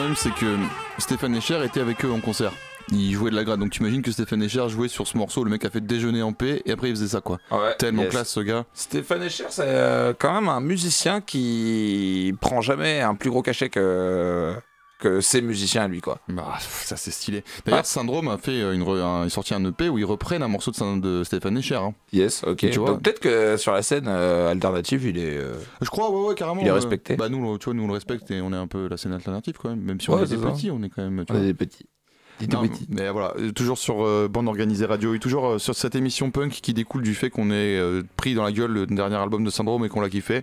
[0.08, 0.56] Problème, c'est que
[0.98, 2.52] Stéphane Escher était avec eux en concert.
[2.90, 5.44] Il jouait de la grade, donc tu imagines que Stéphane Escher jouait sur ce morceau,
[5.44, 7.38] le mec a fait déjeuner en paix, et après il faisait ça quoi.
[7.50, 8.10] Ouais, Tellement yes.
[8.10, 8.64] classe ce gars.
[8.72, 13.68] Stéphane Escher, c'est euh, quand même un musicien qui prend jamais un plus gros cachet
[13.68, 14.54] que,
[14.98, 16.18] que ses musiciens à lui, quoi.
[16.28, 17.44] Bah, ça c'est stylé.
[17.64, 17.84] D'ailleurs, Ouais.
[17.84, 20.70] Syndrome a fait euh, une, re- un, sorti un EP où ils reprennent un morceau
[20.72, 21.76] de, de Stéphane Escher.
[21.76, 21.94] hein.
[22.12, 22.58] Yes, ok.
[22.70, 22.90] Tu vois.
[22.90, 25.36] Donc peut-être que sur la scène euh, alternative, il est.
[25.38, 26.60] euh, Je crois, ouais, ouais, carrément.
[26.60, 27.16] Il est euh, respecté.
[27.16, 29.12] bah, nous, tu vois, nous on le respecte et on est un peu la scène
[29.12, 29.80] alternative quand même.
[29.80, 30.50] Même si on Ouais, est des ça.
[30.50, 31.24] petits, on est quand même.
[31.24, 31.46] tu on est vois.
[31.46, 31.86] des petits.
[32.40, 32.86] Des tout Non, petits.
[32.90, 36.30] mais voilà, euh, toujours sur euh, Bande Organisée Radio et toujours euh, sur cette émission
[36.30, 39.42] punk qui découle du fait qu'on est euh, pris dans la gueule le dernier album
[39.42, 40.42] de Syndrome et qu'on l'a kiffé.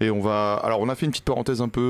[0.00, 0.54] Et on va.
[0.62, 1.80] Alors, on a fait une petite parenthèse un peu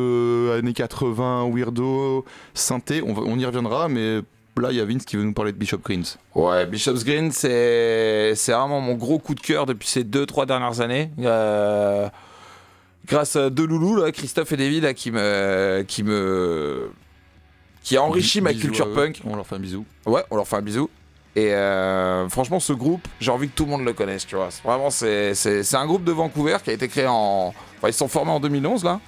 [0.52, 3.02] euh, années 80, weirdo, synthé.
[3.02, 4.20] On, va- on y reviendra, mais
[4.60, 6.16] là, il y a Vince qui veut nous parler de Bishop Greens.
[6.34, 10.80] Ouais, Bishop's Green, c'est c'est vraiment mon gros coup de cœur depuis ces 2-3 dernières
[10.80, 11.10] années.
[11.18, 12.08] Euh,
[13.06, 15.84] grâce à deux loulous, là, Christophe et David, là, qui me.
[15.86, 16.90] qui me.
[17.82, 18.94] qui a enrichi ma Bisous culture à eux.
[18.94, 19.20] punk.
[19.24, 19.84] On leur fait un bisou.
[20.06, 20.88] Ouais, on leur fait un bisou.
[21.36, 24.48] Et euh, franchement, ce groupe, j'ai envie que tout le monde le connaisse, tu vois.
[24.64, 25.34] Vraiment, c'est
[25.74, 27.52] un groupe de Vancouver qui a été créé en.
[27.86, 29.00] Ils sont formés en 2011, là.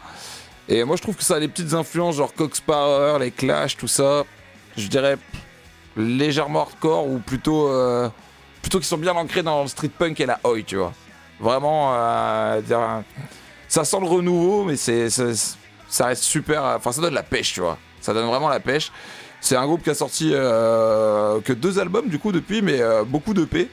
[0.68, 3.76] Et moi, je trouve que ça a des petites influences, genre Cox Power, les Clash,
[3.78, 4.24] tout ça.
[4.76, 5.16] Je dirais
[5.96, 7.68] légèrement hardcore ou plutôt.
[7.68, 8.08] euh,
[8.60, 10.92] plutôt qu'ils sont bien ancrés dans le street punk et la oi, tu vois.
[11.40, 12.60] Vraiment, euh,
[13.68, 16.62] ça sent le renouveau, mais c'est- ça reste super.
[16.76, 17.78] Enfin, ça donne la pêche, tu vois.
[18.02, 18.92] Ça donne vraiment la pêche.
[19.40, 23.04] C'est un groupe qui a sorti euh, que deux albums du coup depuis, mais euh,
[23.04, 23.70] beaucoup d'EP,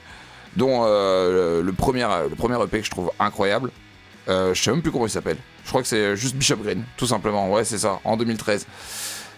[0.55, 3.71] dont euh, le, premier, le EP que je trouve incroyable.
[4.27, 5.37] Je sais même plus comment il s'appelle.
[5.63, 7.51] Je crois que c'est juste Bishop Green, tout simplement.
[7.51, 8.65] Ouais, c'est ça, en 2013.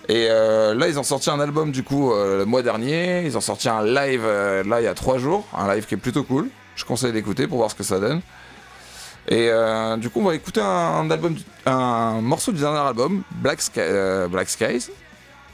[0.10, 3.26] Et là, ils ont sorti un album du coup le mois dernier.
[3.26, 5.98] Ils ont sorti un live là il y a trois jours, un live qui est
[5.98, 6.48] plutôt cool.
[6.78, 8.22] Je conseille d'écouter pour voir ce que ça donne.
[9.28, 9.50] Et
[9.98, 14.90] du coup, on va écouter un, morceau du dernier album, Black Skies.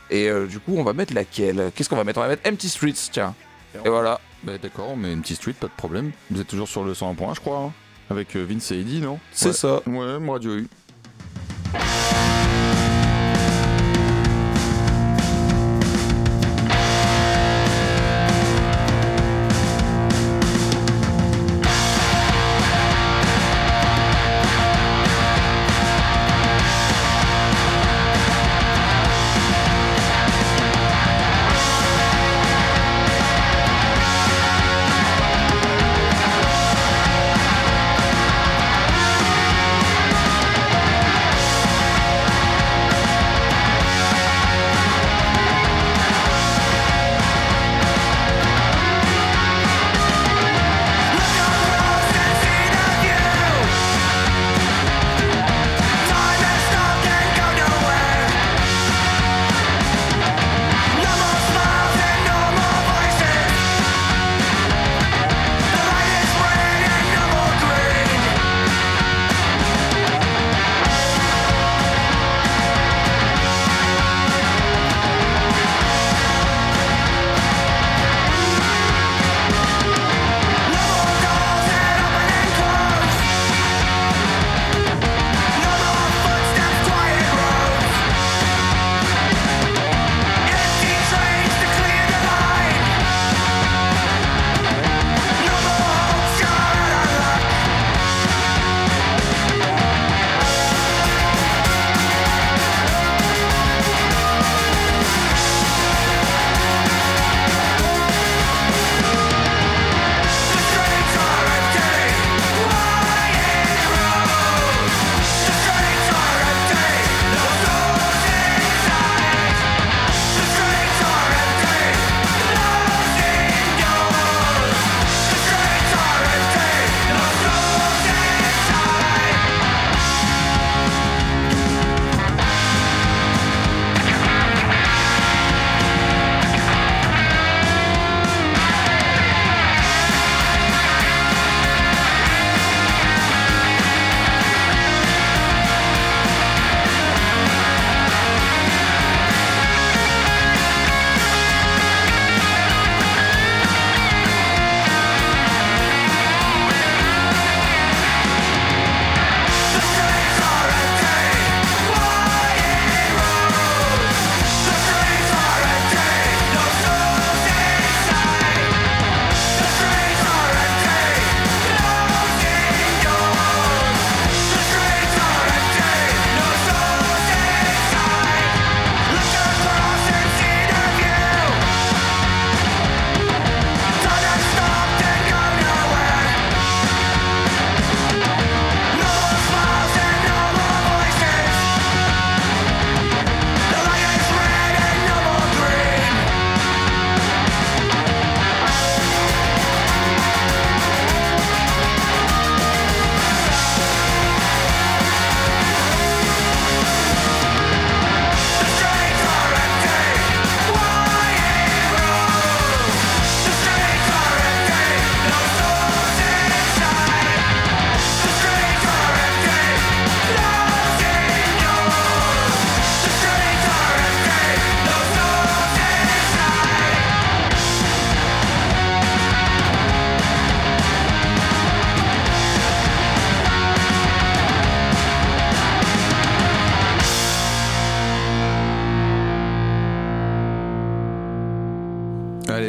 [0.10, 1.72] Et euh, du coup, on va mettre laquelle?
[1.76, 2.20] Qu'est-ce qu'on va mettre?
[2.20, 3.34] On va mettre Empty Streets, tiens.
[3.86, 4.20] Et voilà.
[4.43, 6.12] Bah, d'accord, on met une petite suite, pas de problème.
[6.30, 7.58] Vous êtes toujours sur le 101.1, je crois.
[7.60, 7.72] hein.
[8.10, 9.18] Avec euh, Vince et Eddie, non?
[9.32, 9.54] C'est Ouais.
[9.54, 9.82] ça.
[9.88, 10.68] Ouais, Radio U.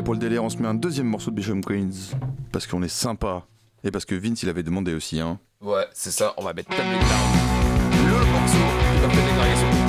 [0.05, 2.15] pour le délire, on se met un deuxième morceau de Bishop Queens.
[2.53, 3.47] Parce qu'on est sympa.
[3.83, 5.41] Et parce que Vince, il avait demandé aussi, hein.
[5.61, 6.71] Ouais, c'est ça, on va mettre.
[6.71, 6.77] Le
[8.33, 9.84] morceau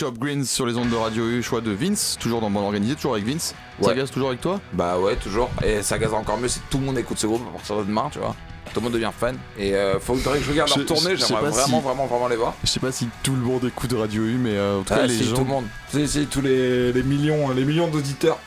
[0.00, 2.94] Bishop Greens sur les ondes de Radio U, choix de Vince, toujours dans Bon Organisé,
[2.94, 3.54] toujours avec Vince.
[3.82, 3.94] Ça Ouais.
[3.94, 4.58] gaze toujours avec toi?
[4.72, 5.50] Bah ouais, toujours.
[5.62, 7.84] Et ça gazera encore mieux si tout le monde écoute ce groupe à partir de
[7.84, 8.34] demain, tu vois.
[8.72, 9.36] Tout le monde devient fan.
[9.58, 12.54] Et euh, faudrait que je regarde leur tournée, j'aimerais vraiment, si- vraiment, vraiment les voir.
[12.64, 15.00] Je sais pas si tout le monde écoute Radio U, mais euh, en tout cas,
[15.02, 15.34] Ah, les si, gens.
[15.36, 15.64] tout le monde.
[15.92, 18.38] Si, si, tous les, les millions, les millions d'auditeurs.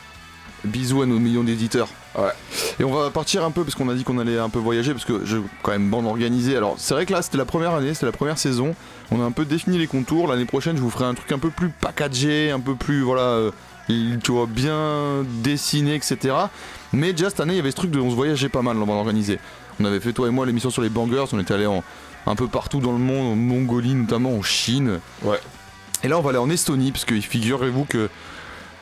[0.66, 1.88] Bisous à nos millions d'éditeurs.
[2.16, 2.32] Ouais.
[2.80, 4.94] Et on va partir un peu parce qu'on a dit qu'on allait un peu voyager
[4.94, 6.56] parce que je quand même bande organisée.
[6.56, 8.76] Alors c'est vrai que là c'était la première année, c'était la première saison.
[9.12, 10.28] On a un peu défini les contours.
[10.28, 13.22] L'année prochaine je vous ferai un truc un peu plus packagé, un peu plus voilà,
[13.22, 13.52] euh,
[13.88, 16.36] tu vois bien dessiné, etc.
[16.92, 18.78] Mais déjà cette année il y avait ce truc de on se voyageait pas mal
[18.78, 19.40] dans bande organisée.
[19.80, 21.26] On avait fait toi et moi l'émission sur les bangers.
[21.34, 21.84] On était allé en
[22.26, 25.00] un peu partout dans le monde, en Mongolie notamment, en Chine.
[25.24, 25.40] Ouais.
[26.04, 28.10] Et là on va aller en Estonie parce que figurez-vous que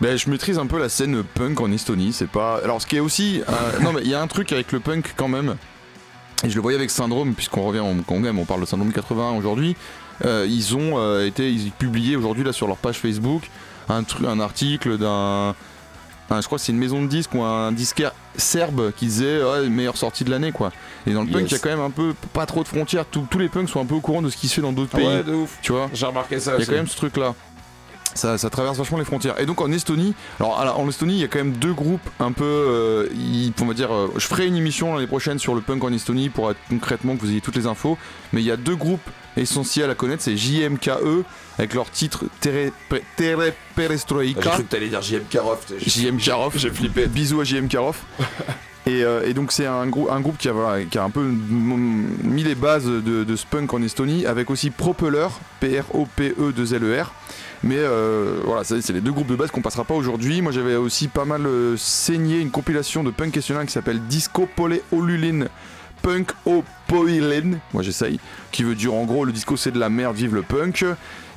[0.01, 2.59] ben, je maîtrise un peu la scène punk en Estonie, c'est pas.
[2.63, 3.41] Alors ce qui est aussi.
[3.47, 5.55] euh, non mais il y a un truc avec le punk quand même.
[6.43, 8.91] Et je le voyais avec Syndrome, puisqu'on revient en quand même, on parle de Syndrome
[8.91, 9.75] 81 aujourd'hui.
[10.25, 13.43] Euh, ils ont euh, été ils publié aujourd'hui là sur leur page Facebook
[13.89, 15.53] un, article d'un.
[16.29, 19.39] un- je crois que c'est une maison de disques ou un disquaire serbe qui disait
[19.69, 20.71] meilleure sortie de l'année quoi.
[21.05, 23.05] Et dans le punk il y a quand même un peu pas trop de frontières,
[23.05, 24.71] Tous- tous les punks sont un peu au courant de ce qui se fait dans
[24.71, 25.07] d'autres Ah pays.
[25.07, 25.57] ouais, de ouf.
[25.61, 26.69] Tu vois J'ai remarqué ça il y a aussi.
[26.69, 27.35] quand même ce truc là.
[28.13, 29.39] Ça, ça traverse vachement les frontières.
[29.39, 32.31] Et donc en Estonie, alors en Estonie, il y a quand même deux groupes un
[32.31, 32.43] peu.
[32.43, 33.07] euh,
[33.61, 36.29] on va dire, euh, je ferai une émission l'année prochaine sur le punk en Estonie
[36.29, 37.97] pour être concrètement que vous ayez toutes les infos.
[38.33, 38.99] Mais il y a deux groupes
[39.37, 41.23] essentiels à connaître c'est JMKE
[41.57, 42.71] avec leur titre Tere,
[43.15, 44.49] Tere J'ai Perestroika.
[44.49, 45.59] cru que t'allais dire JM Karov.
[45.79, 46.53] JM Karov.
[46.57, 47.07] J'ai flippé.
[47.07, 47.97] Bisous à JM Karov.
[48.87, 51.11] Et, euh, et donc c'est un, grou- un groupe qui a, voilà, qui a un
[51.11, 55.27] peu mis les bases de, de ce punk en Estonie, avec aussi Propeller,
[55.59, 57.11] P-R-O-P-E-2-L-E-R.
[57.63, 60.41] Mais euh, voilà, c'est les deux groupes de base qu'on passera pas aujourd'hui.
[60.41, 64.47] Moi j'avais aussi pas mal euh, saigné une compilation de punk estonien qui s'appelle Disco
[64.55, 65.45] Pole Olulin
[66.01, 66.31] Punk
[66.87, 68.19] Poilen, moi j'essaye,
[68.51, 70.83] qui veut dire en gros le disco c'est de la merde, vive le punk.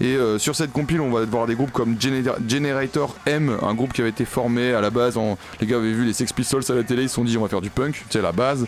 [0.01, 3.75] Et euh, sur cette compile, on va voir des groupes comme Gener- Generator M, un
[3.75, 5.18] groupe qui avait été formé à la base.
[5.18, 5.37] En...
[5.61, 7.43] Les gars avaient vu les Sex Pistols à la télé, ils se sont dit on
[7.43, 8.66] va faire du punk, c'est la base.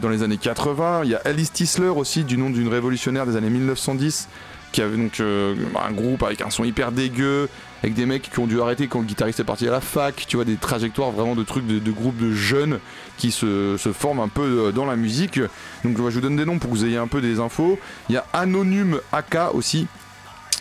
[0.00, 3.34] Dans les années 80, il y a Alice Tisler aussi, du nom d'une révolutionnaire des
[3.34, 4.28] années 1910,
[4.74, 7.48] qui avait donc euh, un groupe avec un son hyper dégueu,
[7.84, 10.24] avec des mecs qui ont dû arrêter quand le guitariste est parti à la fac,
[10.26, 12.80] tu vois, des trajectoires vraiment de trucs de, groupes de jeunes
[13.16, 15.38] qui se, se forment un peu euh, dans la musique.
[15.84, 17.78] Donc je vous donne des noms pour que vous ayez un peu des infos.
[18.08, 19.86] Il y a Anonyme AK aussi,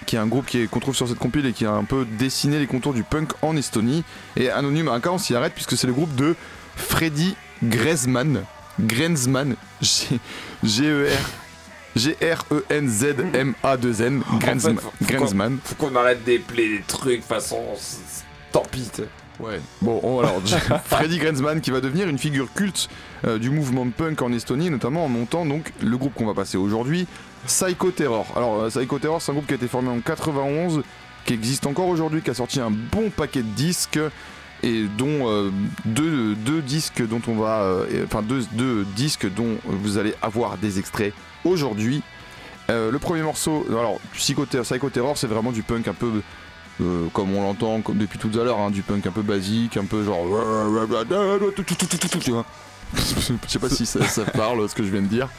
[0.05, 2.59] qui est un groupe qu'on trouve sur cette compile et qui a un peu dessiné
[2.59, 4.03] les contours du punk en Estonie.
[4.35, 6.35] Et Anonyme AK, on s'y arrête puisque c'est le groupe de
[6.75, 8.43] Freddy Grenzman.
[8.79, 9.55] Grenzman.
[9.81, 11.42] G-E-R.
[11.95, 14.23] G-R-E-N-Z-M-A-2-N.
[14.31, 14.75] En Grenzman.
[14.77, 15.57] fait, faut- qu'on- Grenzman.
[15.63, 17.61] Faut qu'on arrête d'épeler des trucs façon.
[17.77, 18.89] c- c- Tant pis.
[19.39, 19.59] Ouais.
[19.81, 20.39] Bon, on- alors,
[20.85, 22.87] Freddy Grenzman qui va devenir une figure culte
[23.25, 26.57] euh, du mouvement punk en Estonie, notamment en montant donc le groupe qu'on va passer
[26.57, 27.07] aujourd'hui,
[27.47, 28.27] Psycho Terror.
[28.35, 30.83] Alors, euh, Psycho Terror, c'est un groupe qui a été formé en 91,
[31.25, 33.99] qui existe encore aujourd'hui, qui a sorti un bon paquet de disques
[34.63, 35.51] et dont euh,
[35.85, 41.13] deux, disques dont on va, euh, enfin deux, disques dont vous allez avoir des extraits
[41.43, 42.01] aujourd'hui.
[42.69, 46.09] Euh, le premier morceau, alors Psycho, Ter- Psycho Terror, c'est vraiment du punk un peu
[47.13, 50.03] comme on l'entend depuis tout à l'heure, hein, du punk un peu basique, un peu
[50.03, 50.25] genre.
[52.95, 55.29] Je sais pas si ça, ça parle ce que je viens de dire.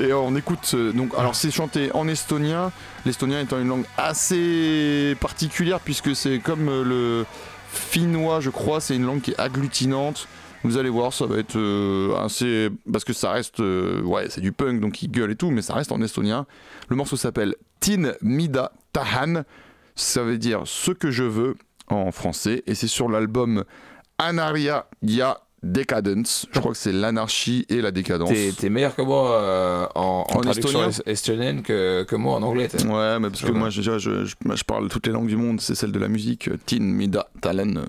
[0.00, 2.72] Et on écoute donc alors c'est chanté en estonien,
[3.04, 7.26] l'estonien étant une langue assez particulière puisque c'est comme le
[7.72, 10.28] finnois je crois, c'est une langue qui est agglutinante.
[10.64, 14.40] Vous allez voir, ça va être euh, assez parce que ça reste euh, ouais, c'est
[14.40, 16.46] du punk donc il gueule et tout mais ça reste en estonien.
[16.88, 19.42] Le morceau s'appelle Tin Mida Tahan.
[19.94, 21.56] Ça veut dire ce que je veux
[21.88, 23.64] en français et c'est sur l'album
[24.18, 26.46] Anaria Ya Decadence.
[26.52, 28.28] Je crois que c'est l'anarchie et la décadence.
[28.30, 32.16] T'es t'es meilleur que moi euh, en, en En traduction estonien es- estonienne que, que
[32.16, 32.68] moi en anglais.
[32.84, 33.58] Ouais, mais parce que Ouais.
[33.58, 36.50] moi, déjà, je, je parle toutes les langues du monde, c'est celle de la musique.
[36.66, 37.84] Tin, Mida, Talen.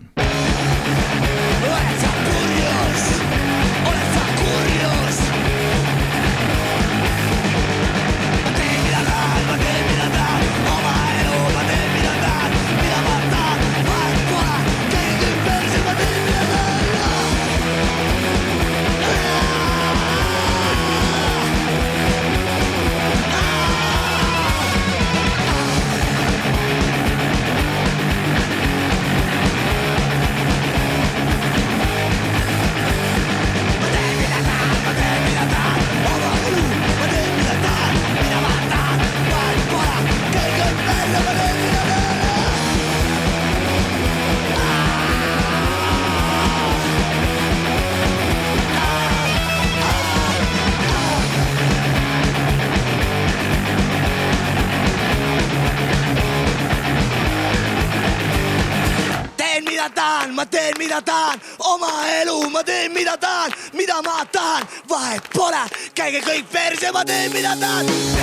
[62.24, 65.64] Elu ma teen mida tahan, mida ma tahan, vahet pole,
[65.96, 68.23] käige kõik perse, ma teen mida tahan.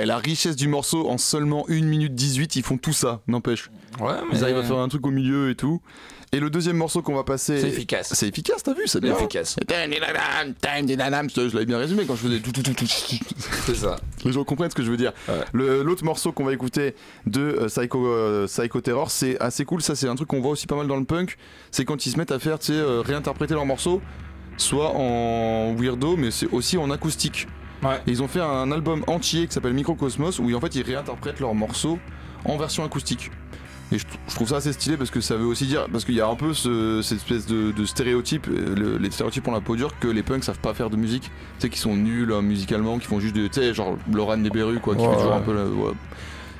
[0.00, 3.70] Et la richesse du morceau, en seulement 1 minute 18, ils font tout ça, n'empêche.
[4.00, 5.80] Ouais, mais Ils arrivent à faire un truc au milieu et tout.
[6.30, 7.58] Et le deuxième morceau qu'on va passer.
[7.58, 8.10] c'est efficace.
[8.12, 9.16] C'est efficace, t'as vu C'est C'est bien.
[9.16, 9.56] efficace.
[11.48, 12.86] Je l'avais bien résumé quand je faisais tout, tout, tout, tout.
[12.86, 13.96] C'est ça.
[14.24, 15.12] Les gens comprennent ce que je veux dire.
[15.26, 15.40] Ouais.
[15.54, 16.94] L'autre morceau qu'on va écouter
[17.26, 19.80] de euh, Psycho, euh, Psycho Terror, c'est assez cool.
[19.80, 21.38] Ça, c'est un truc qu'on voit aussi pas mal dans le punk.
[21.70, 24.02] C'est quand ils se mettent à faire, tu sais, euh, réinterpréter leurs morceaux,
[24.58, 27.48] soit en weirdo, mais c'est aussi en acoustique.
[27.82, 28.00] Ouais.
[28.06, 31.40] Et ils ont fait un album entier qui s'appelle Microcosmos où en fait ils réinterprètent
[31.40, 31.98] leurs morceaux
[32.44, 33.30] en version acoustique.
[33.90, 36.04] Et je, tr- je trouve ça assez stylé parce que ça veut aussi dire, parce
[36.04, 39.48] qu'il y a un peu ce- cette espèce de, de stéréotype, euh, le- les stéréotypes
[39.48, 41.78] ont la peau dure que les punks savent pas faire de musique, tu sais, qui
[41.78, 44.94] sont nuls hein, musicalement, qui font juste de, tu sais, genre Laurent des Berru quoi,
[44.94, 45.36] qui Ouais, fait toujours ouais.
[45.38, 45.64] un peu la.
[45.64, 45.92] ouais.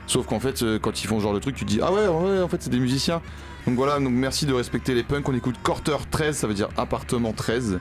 [0.06, 1.92] Sauf qu'en fait, euh, quand ils font ce genre de truc, tu te dis, ah
[1.92, 3.20] ouais, ouais, en fait, c'est des musiciens.
[3.66, 5.28] Donc voilà, donc merci de respecter les punks.
[5.28, 7.78] On écoute Quarter 13, ça veut dire appartement 13,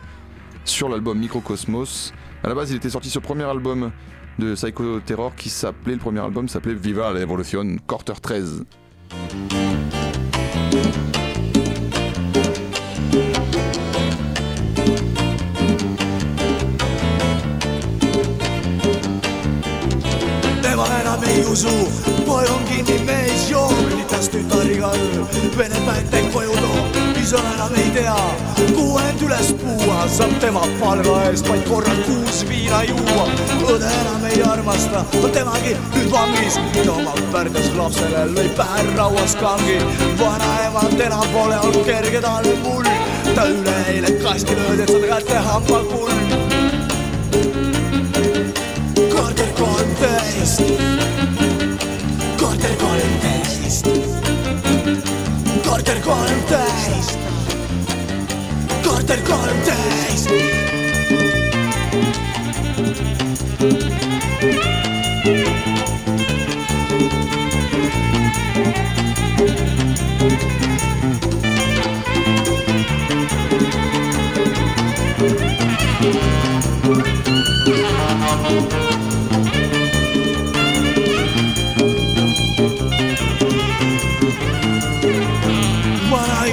[0.66, 2.12] sur l'album Microcosmos.
[2.48, 3.92] À la base, il était sorti le premier album
[4.40, 8.64] de Psycho Terror qui s'appelait, le premier album s'appelait Viva la Evolution, Quarter 13.
[20.62, 21.68] tema enam ei usu,
[22.26, 25.28] poeg on kinni mees, joob litas tütar iga öö,
[25.60, 28.16] vene pättek koju ise enam ei tea,
[28.76, 33.26] kuhu end üles puua, saab tema palga eest vaid korra kuus viina juua.
[33.74, 36.56] õde enam ei armasta, on temagi nüüd vangis,
[36.94, 39.76] oma pärdas lapsele lõi pähe rauas kangi,
[40.22, 42.88] vanaemat enam pole olnud kerge tal mul,
[43.36, 46.16] ta üleeile kasti löödi, et saada kätte hambakull.
[49.12, 50.64] korter kolmteist,
[52.40, 53.92] korter kolmteist,
[55.68, 56.57] korter kolmteist,
[59.08, 60.77] the golden days.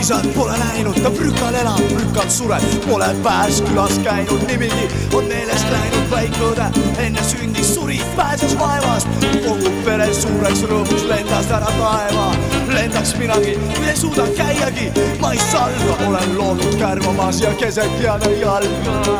[0.08, 0.58] Korter kolmteist.
[0.58, 6.66] näinud, ta prükal elab, prükal sureb, pole Pääskülas käinud, nimigi on meelest läinud väike õde,
[6.98, 9.08] enne sündi suri, pääses vaevast,
[9.46, 12.26] kogu pere suureks rõõmuks lendas ära taeva,
[12.74, 14.90] lendaks minagi, ei suuda käiagi,
[15.20, 19.16] ma ei salga, olen loodud kärvamas ja keset jääda jalga.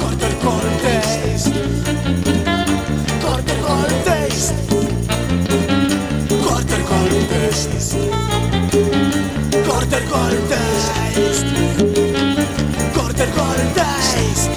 [0.00, 1.56] korter kolmteist,
[9.66, 11.46] korter kolmteist,
[12.94, 14.50] korter kolmteist,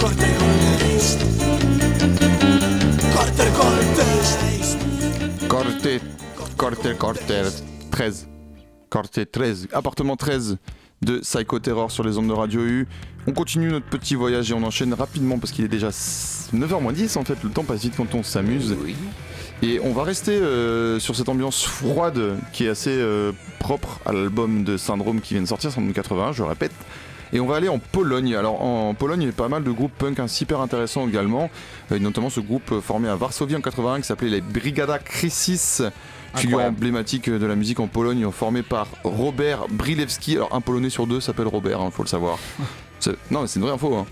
[0.00, 1.20] korter kolmteist,
[3.14, 4.78] korter kolmteist.
[5.48, 6.02] Quartet,
[6.56, 8.28] quartet, quartet 13.
[8.88, 9.68] Quartet 13.
[9.72, 10.58] Appartement 13
[11.02, 12.86] de Psycho Terror sur les ondes de Radio U.
[13.26, 17.24] On continue notre petit voyage et on enchaîne rapidement parce qu'il est déjà 9h10 en
[17.24, 17.36] fait.
[17.42, 18.76] Le temps passe vite quand on s'amuse.
[19.62, 23.30] Et on va rester euh, sur cette ambiance froide qui est assez euh,
[23.60, 26.72] propre à l'album de Syndrome qui vient de sortir, Syndrome 81, je répète.
[27.32, 28.34] Et on va aller en Pologne.
[28.34, 31.48] Alors en Pologne, il y a pas mal de groupes punk hein, super intéressants également,
[31.92, 35.82] euh, notamment ce groupe formé à Varsovie en 81 qui s'appelait les Brigada Crisis.
[36.34, 40.36] Figure emblématique de la musique en Pologne, formé par Robert Brilewski.
[40.36, 42.38] Alors un Polonais sur deux s'appelle Robert, il faut le savoir.
[43.32, 43.96] Non, mais c'est une vraie info.
[43.96, 44.06] hein.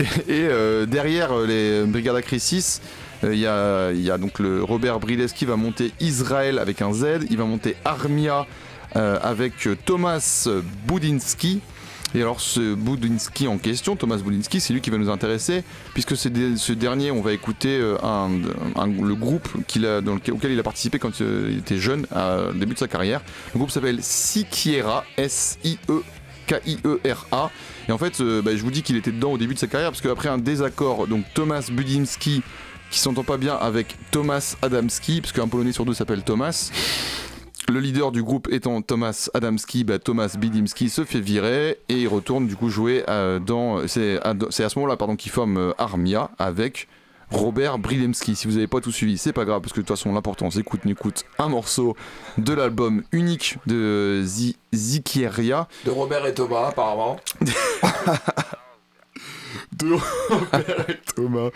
[0.00, 2.80] Et, et, euh, derrière euh, les Brigada Crisis,
[3.22, 6.82] euh, il y, a, il y a donc le Robert Brilewski va monter Israël avec
[6.82, 8.46] un Z, il va monter Armia
[8.96, 10.48] euh, avec Thomas
[10.88, 11.60] Budinski.
[12.14, 16.16] Et alors ce Budinski en question, Thomas Budinski, c'est lui qui va nous intéresser, puisque
[16.16, 21.20] c'est ce dernier, on va écouter euh, le groupe a, auquel il a participé quand
[21.20, 23.20] euh, il était jeune, au début de sa carrière.
[23.52, 26.02] Le groupe s'appelle Sikiera, S-I-E.
[26.46, 27.50] K-I-E-R-A.
[27.88, 29.66] Et en fait, euh, bah, je vous dis qu'il était dedans au début de sa
[29.66, 32.42] carrière parce qu'après un désaccord, donc Thomas Budinski
[32.90, 36.70] qui s'entend pas bien avec Thomas Adamski, parce qu'un Polonais sur deux s'appelle Thomas.
[37.68, 42.08] Le leader du groupe étant Thomas Adamski, bah, Thomas Bidimski se fait virer et il
[42.08, 43.04] retourne du coup jouer
[43.46, 43.86] dans.
[43.88, 46.88] C'est à, ce moment-là pardon qu'il forme euh, Armia avec
[47.30, 48.36] Robert Bridemski.
[48.36, 50.50] Si vous n'avez pas tout suivi, c'est pas grave parce que de toute façon l'important
[50.50, 51.96] c'est écoute, écoute un morceau
[52.36, 55.66] de l'album unique de Zi- Zikieria.
[55.86, 57.16] De Robert et Thomas, apparemment.
[59.76, 59.92] de
[60.30, 61.50] Robert et Thomas.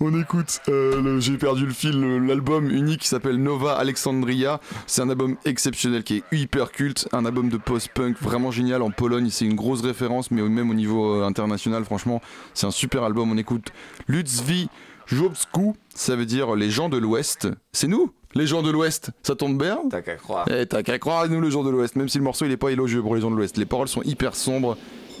[0.00, 4.60] On écoute, euh, le- j'ai perdu le fil, l'album unique qui s'appelle Nova Alexandria.
[4.86, 8.90] C'est un album exceptionnel qui est hyper culte, un album de post-punk vraiment génial en
[8.90, 9.28] Pologne.
[9.30, 12.20] C'est une grosse référence, mais même au niveau euh, international, franchement,
[12.54, 13.30] c'est un super album.
[13.32, 13.68] On écoute
[14.08, 14.68] Ludzvi
[15.06, 17.48] Jobsku, ça veut dire les gens de l'Ouest.
[17.72, 19.10] C'est nous, les gens de l'Ouest.
[19.22, 19.78] Ça tombe bien?
[19.90, 20.46] T'as qu'à croire.
[20.50, 22.50] eh, t'as qu'à croire à nous, les gens de l'Ouest, même si le morceau il
[22.50, 23.56] est pas élogieux pour les gens de l'Ouest.
[23.56, 24.76] Les paroles sont hyper sombres.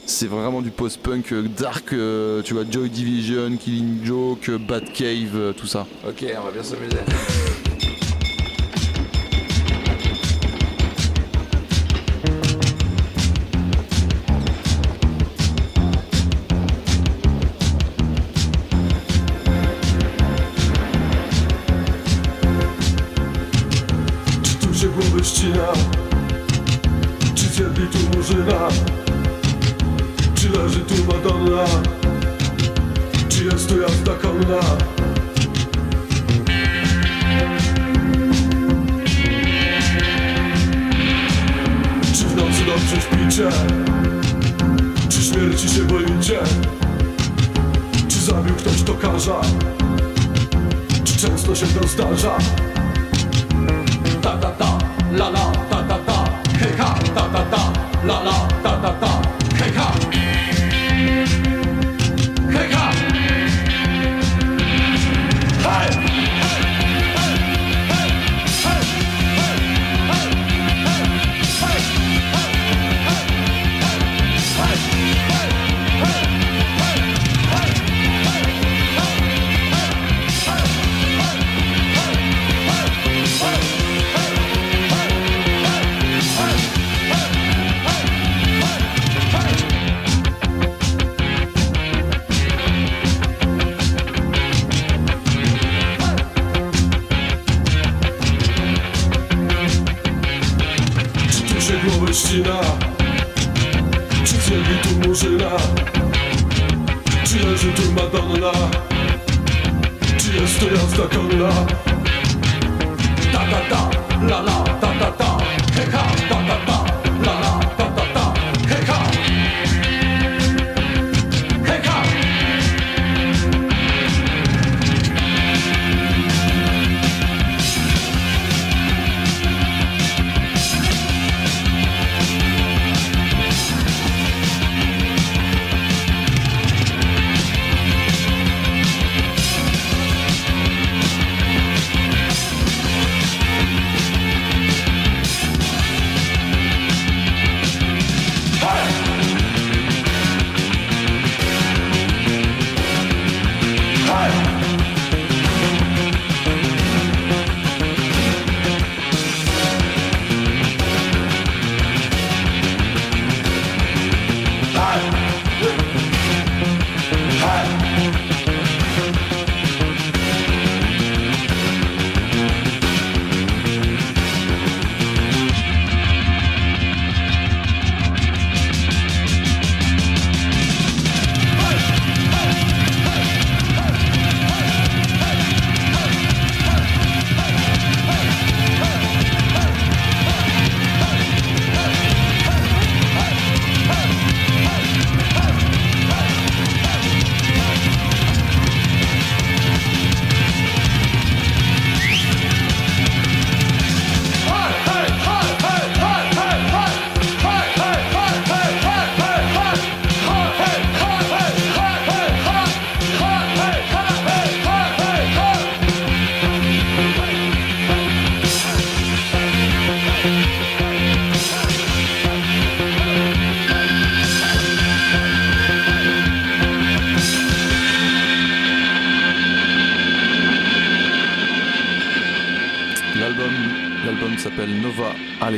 [0.08, 4.84] C'est vraiment du post-punk euh, dark, euh, tu vois, Joy Division, Killing Joke, euh, Bad
[4.92, 5.86] Cave, euh, tout ça.
[6.08, 7.00] Ok, on va bien s'amuser.
[24.42, 25.72] Czy tu się głowy ścina?
[27.34, 28.68] Czy zjedli tu murzyna?
[30.46, 31.64] Czy leży tu Madonna?
[33.28, 34.60] Czy jest tu jazda konna?
[42.14, 43.48] Czy w nocy dobrze śpicie?
[45.08, 46.38] Czy śmierci się boicie?
[48.08, 49.40] Czy zabił ktoś tokarza?
[51.04, 52.38] Czy często się to zdarza?
[54.22, 54.78] ta ta ta,
[55.12, 56.24] la la ta ta ta,
[56.58, 57.72] hej ha, ta ta ta,
[58.04, 59.22] la la ta ta ta,
[59.58, 60.15] hej ha.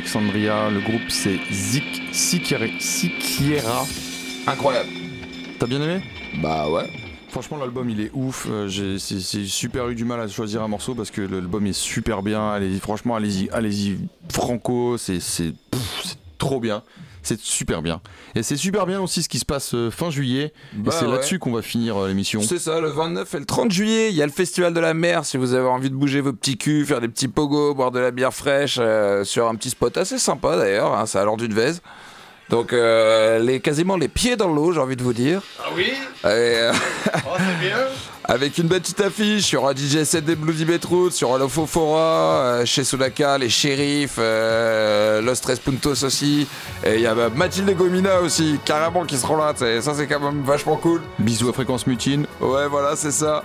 [0.09, 0.71] Alexandria.
[0.71, 3.85] Le groupe c'est Zik Sikiera.
[4.47, 4.89] Incroyable.
[5.59, 6.01] T'as bien aimé?
[6.41, 6.89] Bah ouais.
[7.29, 8.47] Franchement, l'album il est ouf.
[8.49, 12.23] Euh, j'ai super eu du mal à choisir un morceau parce que l'album est super
[12.23, 12.53] bien.
[12.53, 13.99] Allez-y, franchement, allez-y, allez-y,
[14.31, 14.97] franco.
[14.97, 16.83] C'est c'est pff, c'est trop bien.
[17.29, 18.01] C'est super bien.
[18.35, 20.55] Et c'est super bien aussi ce qui se passe euh, fin juillet.
[20.73, 21.13] Bah et c'est ouais.
[21.13, 22.41] là-dessus qu'on va finir euh, l'émission.
[22.41, 24.95] C'est ça, le 29 et le 30 juillet, il y a le Festival de la
[24.95, 25.27] mer.
[25.27, 27.99] Si vous avez envie de bouger vos petits culs, faire des petits pogos, boire de
[27.99, 31.37] la bière fraîche euh, sur un petit spot assez sympa d'ailleurs, hein, c'est à l'heure
[31.37, 31.83] d'une vèze.
[32.49, 35.43] Donc, euh, les, quasiment les pieds dans l'eau, j'ai envie de vous dire.
[35.61, 35.93] Ah oui
[36.25, 36.73] Et, euh,
[37.27, 37.77] Oh, c'est bien
[38.29, 41.39] avec une petite affiche, il y aura DJ 7 des Bloody Beetroots, il y aura
[41.39, 46.47] Lofofora, euh, chez Sudaka, les shérifs, euh, Los Tres Puntos aussi.
[46.85, 49.55] Et il y a bah, Mathilde Gomina aussi, carrément, qui seront là.
[49.57, 51.01] Ça, c'est quand même vachement cool.
[51.19, 52.27] Bisous à Fréquence Mutine.
[52.41, 53.45] Ouais, voilà, c'est ça.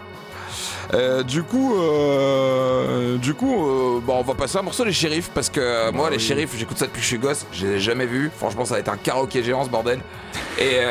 [0.93, 5.29] Euh, du coup, euh, du coup, euh, bon, on va passer un morceau les shérifs
[5.33, 7.79] parce que moi, les shérifs, j'écoute ça depuis que je suis gosse, je les ai
[7.79, 8.29] jamais vus.
[8.37, 9.99] Franchement, ça va être un karaoké géant ce bordel.
[10.59, 10.81] Et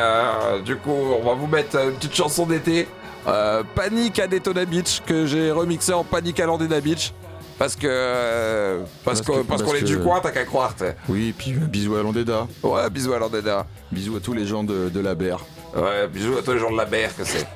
[0.65, 2.89] du coup, on va vous mettre une petite chanson d'été,
[3.27, 7.13] euh, Panique à Daytona Beach, que j'ai remixé en Panique à Landena Beach.
[7.59, 7.87] Parce que.
[7.87, 10.97] euh, parce qu'on est du coin, t'as qu'à croire, t'sais.
[11.09, 12.47] Oui, et puis euh, bisous à Landeda.
[12.63, 13.67] Ouais, bisous à Landena.
[13.93, 15.45] Bisous à tous les gens de, de la BR.
[15.77, 17.47] Ouais, bisous à tous les gens de la BR que c'est.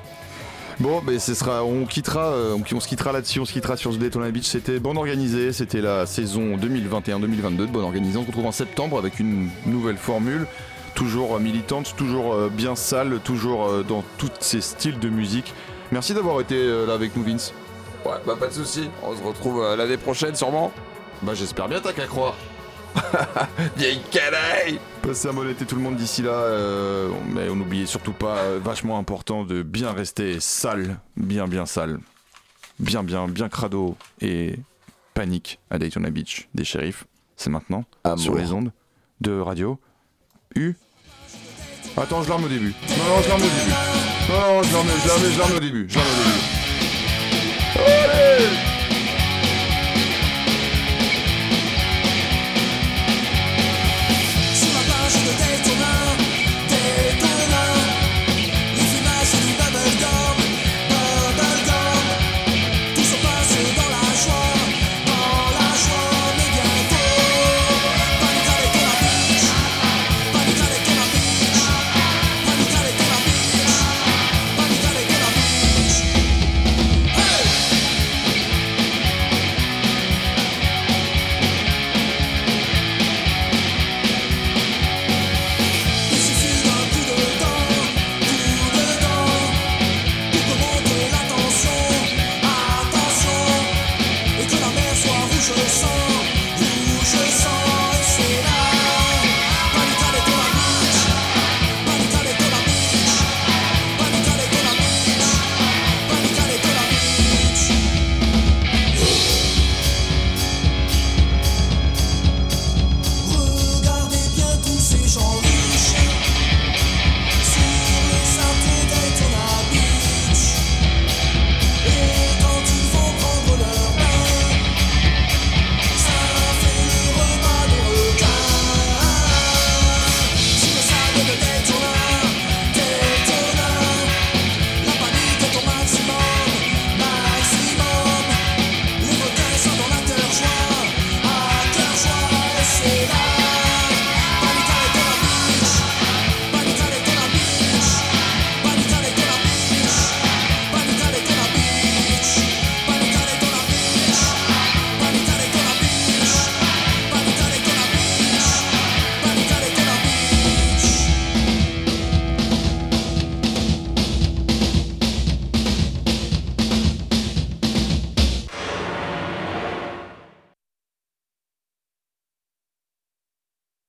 [0.79, 3.75] Bon, ben ce sera, on quittera, euh, on, on se quittera là-dessus, on se quittera
[3.77, 4.45] sur ce Daytona Beach.
[4.45, 8.17] C'était Bonne Organisée, c'était la saison 2021-2022 de Bonne Organisée.
[8.17, 10.45] On se retrouve en septembre avec une nouvelle formule,
[10.97, 15.53] toujours euh, militante, toujours euh, bien sale, toujours euh, dans tous ces styles de musique.
[15.91, 17.53] Merci d'avoir été là avec nous, Vince.
[18.05, 18.89] Ouais, bah pas de soucis.
[19.03, 20.73] On se retrouve l'année prochaine sûrement.
[21.21, 22.35] Bah j'espère bien, t'as qu'à croire.
[23.77, 27.85] Vieille canaille Passez un bon été tout le monde d'ici là, euh, mais on n'oubliez
[27.85, 31.99] surtout pas, euh, vachement important, de bien rester sale, bien bien sale,
[32.79, 34.55] bien bien bien crado et
[35.13, 37.05] panique à Daytona Beach des shérifs.
[37.35, 38.19] C'est maintenant Amour.
[38.19, 38.71] sur les ondes
[39.21, 39.79] de radio
[40.55, 40.75] U.
[41.99, 42.75] Attends, je l'arme au début.
[42.89, 43.71] Non, je l'arme au début.
[44.29, 45.87] Non, non, je l'arme, je l'arme, je l'arme au début.
[45.89, 46.41] Je l'arme au début.
[47.75, 48.76] Allez